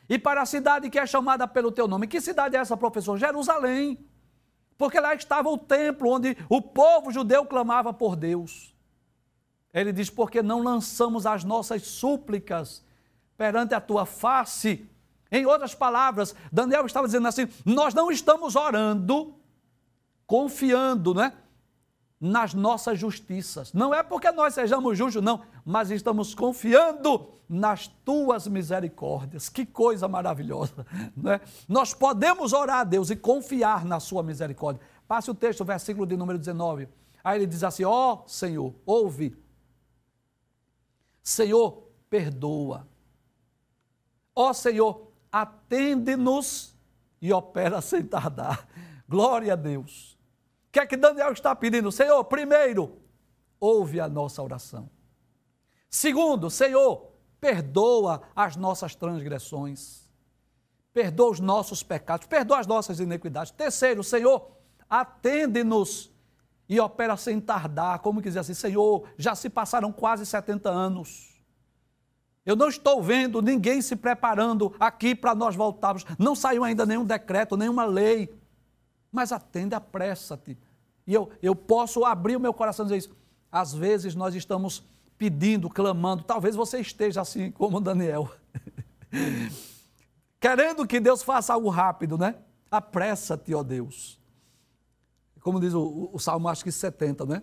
E 0.08 0.18
para 0.18 0.40
a 0.40 0.46
cidade 0.46 0.88
que 0.88 0.98
é 0.98 1.06
chamada 1.06 1.46
pelo 1.46 1.70
teu 1.70 1.86
nome. 1.86 2.06
Que 2.06 2.18
cidade 2.18 2.56
é 2.56 2.60
essa, 2.60 2.78
professor? 2.78 3.18
Jerusalém. 3.18 3.98
Porque 4.78 4.98
lá 4.98 5.14
estava 5.14 5.50
o 5.50 5.58
templo 5.58 6.08
onde 6.08 6.34
o 6.48 6.62
povo 6.62 7.10
judeu 7.10 7.44
clamava 7.44 7.92
por 7.92 8.16
Deus. 8.16 8.74
Ele 9.70 9.92
diz: 9.92 10.08
Porque 10.08 10.42
não 10.42 10.62
lançamos 10.62 11.26
as 11.26 11.44
nossas 11.44 11.82
súplicas 11.82 12.82
perante 13.36 13.74
a 13.74 13.82
tua 13.82 14.06
face. 14.06 14.88
Em 15.30 15.44
outras 15.46 15.74
palavras, 15.74 16.34
Daniel 16.52 16.86
estava 16.86 17.06
dizendo 17.06 17.26
assim: 17.28 17.48
Nós 17.64 17.94
não 17.94 18.10
estamos 18.10 18.56
orando, 18.56 19.34
confiando, 20.26 21.14
né? 21.14 21.32
nas 22.20 22.54
nossas 22.54 22.98
justiças. 22.98 23.72
Não 23.72 23.94
é 23.94 24.02
porque 24.02 24.30
nós 24.32 24.54
sejamos 24.54 24.96
justos, 24.96 25.22
não, 25.22 25.42
mas 25.64 25.90
estamos 25.90 26.34
confiando 26.34 27.28
nas 27.48 27.88
tuas 28.04 28.46
misericórdias. 28.46 29.48
Que 29.48 29.66
coisa 29.66 30.08
maravilhosa, 30.08 30.86
não 31.16 31.32
é? 31.32 31.40
Nós 31.68 31.92
podemos 31.92 32.52
orar 32.52 32.80
a 32.80 32.84
Deus 32.84 33.10
e 33.10 33.16
confiar 33.16 33.84
na 33.84 34.00
sua 34.00 34.22
misericórdia. 34.22 34.82
Passe 35.06 35.30
o 35.30 35.34
texto, 35.34 35.64
versículo 35.64 36.06
de 36.06 36.16
número 36.16 36.38
19. 36.38 36.88
Aí 37.22 37.38
ele 37.38 37.46
diz 37.46 37.62
assim: 37.62 37.84
Ó 37.84 38.14
oh, 38.24 38.28
Senhor, 38.28 38.74
ouve 38.84 39.36
Senhor, 41.22 41.82
perdoa. 42.08 42.86
Ó 44.34 44.52
Senhor, 44.52 45.05
atende-nos 45.30 46.74
e 47.20 47.32
opera 47.32 47.80
sem 47.80 48.02
tardar. 48.02 48.66
Glória 49.08 49.52
a 49.52 49.56
Deus. 49.56 50.18
O 50.68 50.72
que 50.72 50.80
é 50.80 50.86
que 50.86 50.96
Daniel 50.96 51.32
está 51.32 51.54
pedindo? 51.54 51.90
Senhor, 51.90 52.22
primeiro, 52.24 52.98
ouve 53.58 54.00
a 54.00 54.08
nossa 54.08 54.42
oração. 54.42 54.90
Segundo, 55.88 56.50
Senhor, 56.50 57.10
perdoa 57.40 58.22
as 58.34 58.56
nossas 58.56 58.94
transgressões. 58.94 60.06
Perdoa 60.92 61.30
os 61.30 61.40
nossos 61.40 61.82
pecados, 61.82 62.26
perdoa 62.26 62.58
as 62.58 62.66
nossas 62.66 63.00
iniquidades. 63.00 63.52
Terceiro, 63.52 64.02
Senhor, 64.02 64.50
atende-nos 64.88 66.10
e 66.68 66.80
opera 66.80 67.16
sem 67.16 67.40
tardar, 67.40 68.00
como 68.00 68.20
que 68.20 68.28
assim, 68.30 68.54
Senhor, 68.54 69.08
já 69.16 69.34
se 69.34 69.48
passaram 69.48 69.92
quase 69.92 70.26
70 70.26 70.68
anos. 70.68 71.35
Eu 72.46 72.56
não 72.56 72.68
estou 72.68 73.02
vendo 73.02 73.42
ninguém 73.42 73.82
se 73.82 73.96
preparando 73.96 74.72
aqui 74.80 75.14
para 75.14 75.34
nós 75.34 75.56
voltarmos. 75.56 76.06
Não 76.18 76.34
saiu 76.34 76.62
ainda 76.62 76.86
nenhum 76.86 77.04
decreto, 77.04 77.56
nenhuma 77.56 77.84
lei. 77.84 78.32
Mas 79.12 79.32
atende, 79.32 79.74
apressa-te. 79.74 80.56
E 81.06 81.12
eu, 81.12 81.28
eu 81.42 81.54
posso 81.54 82.04
abrir 82.04 82.36
o 82.36 82.40
meu 82.40 82.54
coração 82.54 82.84
e 82.84 82.86
dizer 82.86 82.98
isso. 82.98 83.16
Às 83.50 83.74
vezes 83.74 84.14
nós 84.14 84.34
estamos 84.34 84.84
pedindo, 85.18 85.68
clamando, 85.68 86.22
talvez 86.22 86.54
você 86.54 86.78
esteja 86.78 87.20
assim 87.20 87.50
como 87.50 87.80
Daniel. 87.80 88.30
Querendo 90.38 90.86
que 90.86 91.00
Deus 91.00 91.22
faça 91.22 91.52
algo 91.52 91.68
rápido, 91.68 92.16
né? 92.16 92.36
Apressa-te, 92.70 93.54
ó 93.54 93.62
Deus 93.62 94.16
como 95.46 95.60
diz 95.60 95.74
o, 95.74 96.10
o 96.12 96.18
Salmo, 96.18 96.48
acho 96.48 96.64
que 96.64 96.72
70, 96.72 97.24
né? 97.24 97.40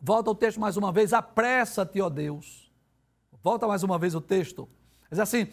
Volta 0.00 0.30
o 0.30 0.34
texto 0.34 0.58
mais 0.58 0.78
uma 0.78 0.90
vez, 0.90 1.12
apressa-te, 1.12 2.00
ó 2.00 2.08
Deus. 2.08 2.65
Volta 3.46 3.68
mais 3.68 3.84
uma 3.84 3.96
vez 3.96 4.12
o 4.12 4.20
texto. 4.20 4.68
Diz 5.08 5.20
assim: 5.20 5.46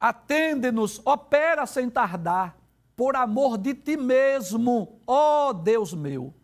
atende-nos, 0.00 1.00
opera 1.06 1.66
sem 1.66 1.88
tardar, 1.88 2.58
por 2.96 3.14
amor 3.14 3.56
de 3.56 3.74
ti 3.74 3.96
mesmo, 3.96 5.00
ó 5.06 5.52
Deus 5.52 5.94
meu, 5.94 6.34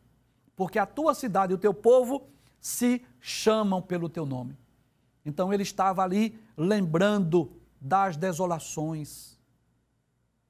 porque 0.55 0.78
a 0.78 0.87
tua 0.87 1.14
cidade 1.14 1.53
e 1.53 1.57
o 1.57 1.59
teu 1.59 1.74
povo 1.74 2.28
se 2.61 3.05
chamam 3.18 3.82
pelo 3.82 4.09
teu 4.09 4.24
nome. 4.24 4.57
Então 5.26 5.53
ele 5.53 5.64
estava 5.64 6.05
ali 6.05 6.39
lembrando 6.57 7.51
das 7.80 8.16
desolações, 8.16 9.37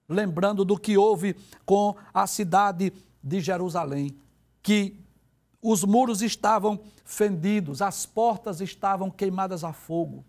lembrando 0.07 0.63
do 0.63 0.79
que 0.79 0.99
houve 0.99 1.35
com 1.65 1.97
a 2.13 2.27
cidade 2.27 2.93
de 3.23 3.41
Jerusalém, 3.41 4.15
que 4.63 5.03
os 5.67 5.83
muros 5.83 6.21
estavam 6.21 6.79
fendidos, 7.07 7.81
as 7.81 8.05
portas 8.05 8.61
estavam 8.61 9.11
queimadas 9.11 9.65
a 9.65 9.73
fogo. 9.73 10.23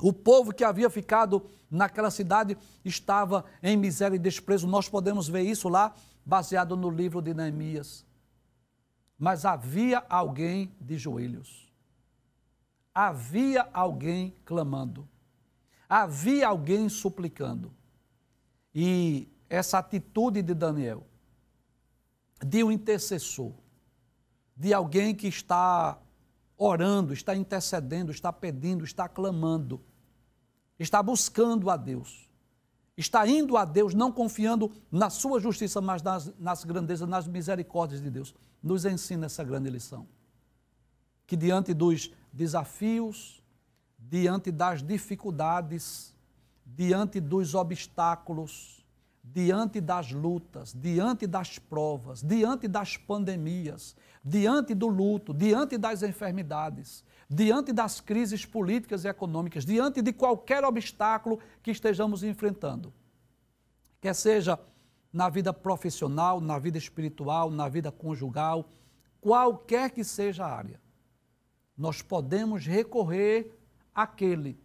O 0.00 0.12
povo 0.12 0.54
que 0.54 0.62
havia 0.62 0.88
ficado 0.88 1.44
naquela 1.68 2.12
cidade 2.12 2.56
estava 2.84 3.44
em 3.60 3.76
miséria 3.76 4.14
e 4.14 4.20
desprezo. 4.20 4.68
Nós 4.68 4.88
podemos 4.88 5.28
ver 5.28 5.42
isso 5.42 5.68
lá, 5.68 5.96
baseado 6.24 6.76
no 6.76 6.88
livro 6.88 7.20
de 7.20 7.34
Neemias. 7.34 8.06
Mas 9.18 9.44
havia 9.44 10.04
alguém 10.08 10.72
de 10.80 10.96
joelhos. 10.96 11.68
Havia 12.94 13.68
alguém 13.72 14.32
clamando. 14.44 15.08
Havia 15.88 16.46
alguém 16.46 16.88
suplicando. 16.88 17.74
E 18.72 19.28
essa 19.48 19.78
atitude 19.78 20.40
de 20.40 20.54
Daniel, 20.54 21.04
de 22.40 22.62
um 22.62 22.70
intercessor, 22.70 23.52
de 24.60 24.74
alguém 24.74 25.14
que 25.14 25.26
está 25.26 25.98
orando, 26.54 27.14
está 27.14 27.34
intercedendo, 27.34 28.10
está 28.10 28.30
pedindo, 28.30 28.84
está 28.84 29.08
clamando, 29.08 29.80
está 30.78 31.02
buscando 31.02 31.70
a 31.70 31.78
Deus, 31.78 32.28
está 32.94 33.26
indo 33.26 33.56
a 33.56 33.64
Deus, 33.64 33.94
não 33.94 34.12
confiando 34.12 34.70
na 34.92 35.08
sua 35.08 35.40
justiça, 35.40 35.80
mas 35.80 36.02
nas, 36.02 36.30
nas 36.38 36.62
grandezas, 36.62 37.08
nas 37.08 37.26
misericórdias 37.26 38.02
de 38.02 38.10
Deus, 38.10 38.34
nos 38.62 38.84
ensina 38.84 39.24
essa 39.24 39.42
grande 39.42 39.70
lição. 39.70 40.06
Que 41.26 41.36
diante 41.36 41.72
dos 41.72 42.10
desafios, 42.30 43.42
diante 43.98 44.52
das 44.52 44.82
dificuldades, 44.82 46.14
diante 46.66 47.18
dos 47.18 47.54
obstáculos, 47.54 48.79
diante 49.22 49.80
das 49.80 50.10
lutas, 50.10 50.72
diante 50.72 51.26
das 51.26 51.58
provas, 51.58 52.22
diante 52.22 52.66
das 52.66 52.96
pandemias, 52.96 53.94
diante 54.24 54.74
do 54.74 54.88
luto, 54.88 55.32
diante 55.32 55.76
das 55.78 56.02
enfermidades, 56.02 57.04
diante 57.28 57.72
das 57.72 58.00
crises 58.00 58.44
políticas 58.44 59.04
e 59.04 59.08
econômicas, 59.08 59.64
diante 59.64 60.02
de 60.02 60.12
qualquer 60.12 60.64
obstáculo 60.64 61.38
que 61.62 61.70
estejamos 61.70 62.22
enfrentando. 62.22 62.92
Quer 64.00 64.14
seja 64.14 64.58
na 65.12 65.28
vida 65.28 65.52
profissional, 65.52 66.40
na 66.40 66.58
vida 66.58 66.78
espiritual, 66.78 67.50
na 67.50 67.68
vida 67.68 67.92
conjugal, 67.92 68.68
qualquer 69.20 69.90
que 69.90 70.02
seja 70.02 70.44
a 70.44 70.54
área, 70.54 70.80
nós 71.76 72.00
podemos 72.02 72.66
recorrer 72.66 73.58
àquele 73.94 74.58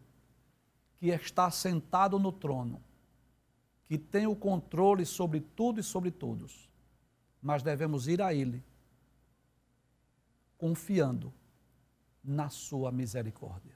que 0.97 1.07
está 1.07 1.51
sentado 1.51 2.17
no 2.17 2.31
trono, 2.31 2.81
que 3.85 3.97
tem 3.97 4.25
o 4.25 4.35
controle 4.35 5.05
sobre 5.05 5.39
tudo 5.39 5.79
e 5.79 5.83
sobre 5.83 6.11
todos, 6.11 6.69
mas 7.41 7.61
devemos 7.61 8.07
ir 8.07 8.21
a 8.21 8.33
Ele, 8.33 8.63
confiando 10.57 11.33
na 12.23 12.49
Sua 12.49 12.91
misericórdia. 12.91 13.74